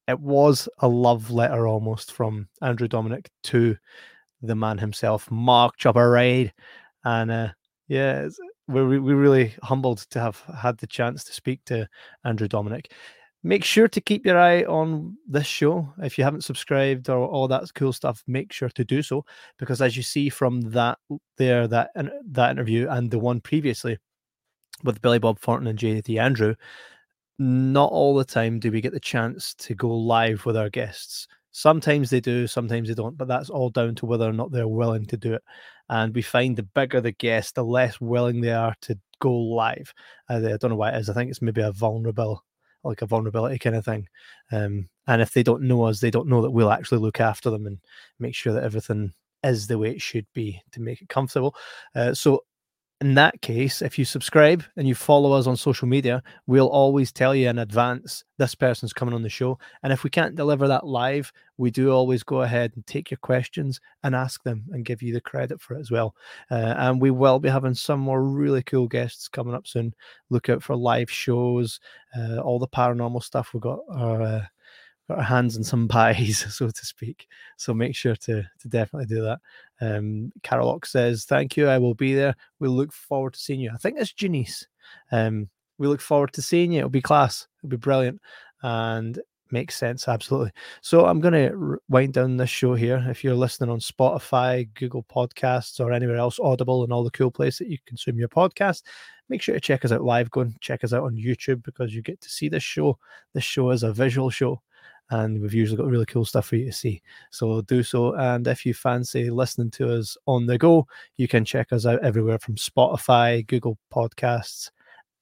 it 0.07 0.19
was 0.19 0.67
a 0.79 0.87
love 0.87 1.31
letter 1.31 1.65
almost 1.65 2.11
from 2.11 2.49
Andrew 2.61 2.87
Dominik 2.87 3.27
to 3.43 3.77
the 4.41 4.55
man 4.55 4.77
himself, 4.77 5.31
Mark 5.31 5.77
Chopper 5.77 6.11
Raid, 6.11 6.53
and 7.05 7.31
uh, 7.31 7.49
yeah, 7.87 8.27
we're 8.67 9.01
we're 9.01 9.15
really 9.15 9.53
humbled 9.63 9.99
to 10.09 10.19
have 10.19 10.41
had 10.55 10.77
the 10.77 10.87
chance 10.87 11.23
to 11.23 11.33
speak 11.33 11.63
to 11.65 11.87
Andrew 12.23 12.47
Dominik. 12.47 12.87
Make 13.43 13.63
sure 13.63 13.87
to 13.87 14.01
keep 14.01 14.25
your 14.25 14.37
eye 14.37 14.63
on 14.63 15.15
this 15.27 15.45
show. 15.45 15.93
If 15.99 16.17
you 16.17 16.23
haven't 16.23 16.43
subscribed 16.43 17.09
or 17.09 17.27
all 17.27 17.47
that 17.47 17.73
cool 17.75 17.93
stuff, 17.93 18.23
make 18.27 18.51
sure 18.51 18.69
to 18.69 18.83
do 18.83 19.01
so 19.01 19.25
because 19.57 19.81
as 19.81 19.95
you 19.95 20.03
see 20.03 20.29
from 20.29 20.61
that 20.71 20.97
there 21.37 21.67
that 21.67 21.91
that 21.95 22.51
interview 22.51 22.87
and 22.89 23.09
the 23.09 23.19
one 23.19 23.39
previously 23.39 23.97
with 24.83 25.01
Billy 25.01 25.19
Bob 25.19 25.39
Thornton 25.39 25.67
and 25.67 25.79
JD 25.79 26.19
Andrew, 26.19 26.55
not 27.39 27.91
all 27.91 28.15
the 28.15 28.25
time 28.25 28.59
do 28.59 28.71
we 28.71 28.81
get 28.81 28.93
the 28.93 28.99
chance 28.99 29.53
to 29.55 29.75
go 29.75 29.89
live 29.89 30.45
with 30.45 30.57
our 30.57 30.69
guests. 30.69 31.27
Sometimes 31.51 32.09
they 32.09 32.19
do, 32.19 32.47
sometimes 32.47 32.87
they 32.87 32.93
don't, 32.93 33.17
but 33.17 33.27
that's 33.27 33.49
all 33.49 33.69
down 33.69 33.95
to 33.95 34.05
whether 34.05 34.29
or 34.29 34.33
not 34.33 34.51
they're 34.51 34.67
willing 34.67 35.05
to 35.05 35.17
do 35.17 35.33
it. 35.33 35.43
And 35.89 36.13
we 36.13 36.21
find 36.21 36.55
the 36.55 36.63
bigger 36.63 37.01
the 37.01 37.13
guest, 37.13 37.55
the 37.55 37.63
less 37.63 37.99
willing 38.01 38.41
they 38.41 38.51
are 38.51 38.75
to 38.81 38.99
go 39.19 39.33
live. 39.33 39.93
Uh, 40.29 40.35
I 40.35 40.57
don't 40.57 40.69
know 40.69 40.75
why 40.75 40.91
it 40.91 40.97
is. 40.97 41.09
I 41.09 41.13
think 41.13 41.31
it's 41.31 41.41
maybe 41.41 41.61
a 41.61 41.71
vulnerable, 41.71 42.43
like 42.87 43.01
a 43.01 43.05
vulnerability 43.05 43.59
kind 43.59 43.75
of 43.75 43.85
thing. 43.85 44.07
Um, 44.51 44.89
and 45.07 45.21
if 45.21 45.33
they 45.33 45.43
don't 45.43 45.63
know 45.63 45.83
us, 45.83 45.99
they 45.99 46.11
don't 46.11 46.27
know 46.27 46.41
that 46.41 46.51
we'll 46.51 46.71
actually 46.71 46.99
look 46.99 47.19
after 47.19 47.49
them 47.49 47.65
and 47.65 47.79
make 48.19 48.35
sure 48.35 48.53
that 48.53 48.63
everything 48.63 49.13
is 49.43 49.67
the 49.67 49.77
way 49.77 49.91
it 49.91 50.01
should 50.01 50.25
be 50.33 50.61
to 50.71 50.81
make 50.81 51.01
it 51.01 51.09
comfortable. 51.09 51.55
Uh, 51.95 52.13
so 52.13 52.43
in 52.99 53.13
that 53.13 53.41
case, 53.41 53.83
if 53.83 53.99
you 53.99 54.05
subscribe 54.05 54.63
and 54.75 54.87
you 54.87 54.95
follow 54.95 55.33
us 55.33 55.45
on 55.45 55.55
social 55.55 55.87
media, 55.87 56.23
we'll 56.47 56.69
always 56.69 57.11
tell 57.11 57.35
you 57.35 57.47
in 57.47 57.59
advance 57.59 58.23
this 58.39 58.55
person's 58.55 58.91
coming 58.91 59.13
on 59.13 59.21
the 59.21 59.29
show. 59.29 59.59
And 59.83 59.93
if 59.93 60.03
we 60.03 60.09
can't 60.09 60.35
deliver 60.35 60.67
that 60.67 60.87
live, 60.87 61.31
we 61.57 61.69
do 61.69 61.91
always 61.91 62.23
go 62.23 62.41
ahead 62.41 62.71
and 62.73 62.85
take 62.87 63.11
your 63.11 63.19
questions 63.19 63.79
and 64.01 64.15
ask 64.15 64.41
them 64.41 64.65
and 64.71 64.83
give 64.83 65.03
you 65.03 65.13
the 65.13 65.21
credit 65.21 65.61
for 65.61 65.75
it 65.75 65.79
as 65.79 65.91
well. 65.91 66.15
Uh, 66.49 66.73
and 66.77 66.99
we 66.99 67.11
will 67.11 67.37
be 67.37 67.49
having 67.49 67.75
some 67.75 67.99
more 67.99 68.23
really 68.23 68.63
cool 68.63 68.87
guests 68.87 69.27
coming 69.27 69.53
up 69.53 69.67
soon. 69.67 69.93
Look 70.31 70.49
out 70.49 70.63
for 70.63 70.75
live 70.75 71.11
shows, 71.11 71.79
uh, 72.17 72.39
all 72.39 72.57
the 72.57 72.67
paranormal 72.67 73.23
stuff. 73.23 73.53
We've 73.53 73.61
got 73.61 73.79
our. 73.91 74.21
Uh, 74.21 74.45
got 75.07 75.19
our 75.19 75.23
hands 75.23 75.57
in 75.57 75.63
some 75.63 75.87
pies, 75.89 76.45
so 76.49 76.69
to 76.69 76.85
speak. 76.85 77.27
So 77.57 77.73
make 77.73 77.95
sure 77.95 78.15
to 78.15 78.43
to 78.43 78.67
definitely 78.67 79.07
do 79.07 79.21
that. 79.23 79.39
Um, 79.81 80.31
Carolock 80.43 80.85
says, 80.85 81.25
"Thank 81.25 81.57
you. 81.57 81.67
I 81.67 81.77
will 81.77 81.95
be 81.95 82.13
there. 82.13 82.35
We 82.59 82.67
look 82.67 82.91
forward 82.91 83.33
to 83.33 83.39
seeing 83.39 83.59
you." 83.59 83.71
I 83.73 83.77
think 83.77 83.97
it's 83.99 84.13
Janice. 84.13 84.67
Um, 85.11 85.49
we 85.77 85.87
look 85.87 86.01
forward 86.01 86.33
to 86.33 86.41
seeing 86.41 86.71
you. 86.71 86.79
It'll 86.79 86.89
be 86.89 87.01
class. 87.01 87.47
It'll 87.59 87.71
be 87.71 87.77
brilliant, 87.77 88.19
and 88.63 89.19
makes 89.51 89.77
sense 89.77 90.07
absolutely. 90.07 90.51
So 90.81 91.05
I'm 91.05 91.21
going 91.21 91.33
to 91.33 91.77
wind 91.89 92.13
down 92.13 92.35
this 92.37 92.49
show 92.49 92.75
here. 92.75 93.05
If 93.07 93.23
you're 93.23 93.35
listening 93.35 93.69
on 93.69 93.79
Spotify, 93.79 94.67
Google 94.73 95.03
Podcasts, 95.03 95.79
or 95.79 95.91
anywhere 95.91 96.17
else, 96.17 96.39
Audible, 96.39 96.83
and 96.83 96.91
all 96.91 97.03
the 97.03 97.11
cool 97.11 97.31
places 97.31 97.59
that 97.59 97.69
you 97.69 97.77
consume 97.85 98.19
your 98.19 98.27
podcast, 98.27 98.83
make 99.29 99.41
sure 99.41 99.55
to 99.55 99.61
check 99.61 99.85
us 99.85 99.91
out 99.91 100.03
live. 100.03 100.29
Go 100.31 100.41
and 100.41 100.59
check 100.61 100.83
us 100.83 100.93
out 100.93 101.03
on 101.03 101.15
YouTube 101.15 101.63
because 101.63 101.93
you 101.93 102.01
get 102.01 102.19
to 102.21 102.29
see 102.29 102.49
this 102.49 102.63
show. 102.63 102.97
This 103.33 103.43
show 103.43 103.69
is 103.71 103.83
a 103.83 103.93
visual 103.93 104.29
show 104.29 104.61
and 105.09 105.41
we've 105.41 105.53
usually 105.53 105.77
got 105.77 105.87
really 105.87 106.05
cool 106.05 106.25
stuff 106.25 106.47
for 106.47 106.55
you 106.55 106.65
to 106.65 106.71
see. 106.71 107.01
So 107.31 107.61
do 107.61 107.83
so. 107.83 108.13
And 108.15 108.47
if 108.47 108.65
you 108.65 108.73
fancy 108.73 109.29
listening 109.29 109.71
to 109.71 109.97
us 109.97 110.17
on 110.25 110.45
the 110.45 110.57
go, 110.57 110.87
you 111.15 111.27
can 111.27 111.45
check 111.45 111.71
us 111.71 111.85
out 111.85 112.03
everywhere 112.03 112.39
from 112.39 112.55
Spotify, 112.55 113.45
Google 113.47 113.77
Podcasts, 113.93 114.69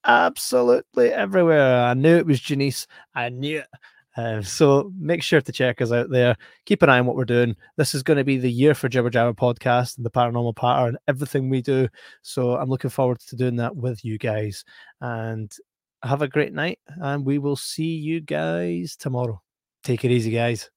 absolutely 0.05 1.11
everywhere. 1.11 1.83
I 1.83 1.93
knew 1.93 2.15
it 2.17 2.25
was 2.25 2.39
Janice. 2.39 2.87
I 3.13 3.29
knew 3.29 3.59
it. 3.59 3.67
Uh, 4.17 4.41
so 4.41 4.93
make 4.97 5.21
sure 5.21 5.41
to 5.41 5.51
check 5.51 5.81
us 5.81 5.91
out 5.91 6.09
there. 6.09 6.37
Keep 6.65 6.83
an 6.83 6.89
eye 6.89 6.99
on 6.99 7.05
what 7.05 7.17
we're 7.17 7.25
doing. 7.25 7.55
This 7.75 7.93
is 7.93 8.01
going 8.01 8.17
to 8.17 8.23
be 8.23 8.37
the 8.37 8.51
year 8.51 8.73
for 8.73 8.87
Jibber 8.87 9.09
Jabber 9.09 9.33
podcast 9.33 9.97
and 9.97 10.05
the 10.05 10.11
paranormal 10.11 10.55
pattern 10.55 10.89
and 10.89 10.97
everything 11.07 11.49
we 11.49 11.61
do. 11.61 11.89
So 12.21 12.55
I'm 12.55 12.69
looking 12.69 12.89
forward 12.89 13.19
to 13.19 13.35
doing 13.35 13.57
that 13.57 13.75
with 13.75 14.05
you 14.05 14.17
guys. 14.17 14.63
And 15.01 15.53
have 16.03 16.21
a 16.21 16.27
great 16.27 16.53
night. 16.53 16.79
And 16.87 17.25
we 17.25 17.39
will 17.39 17.57
see 17.57 17.95
you 17.95 18.21
guys 18.21 18.95
tomorrow. 18.95 19.41
Take 19.85 20.03
it 20.03 20.11
easy, 20.11 20.31
guys. 20.31 20.69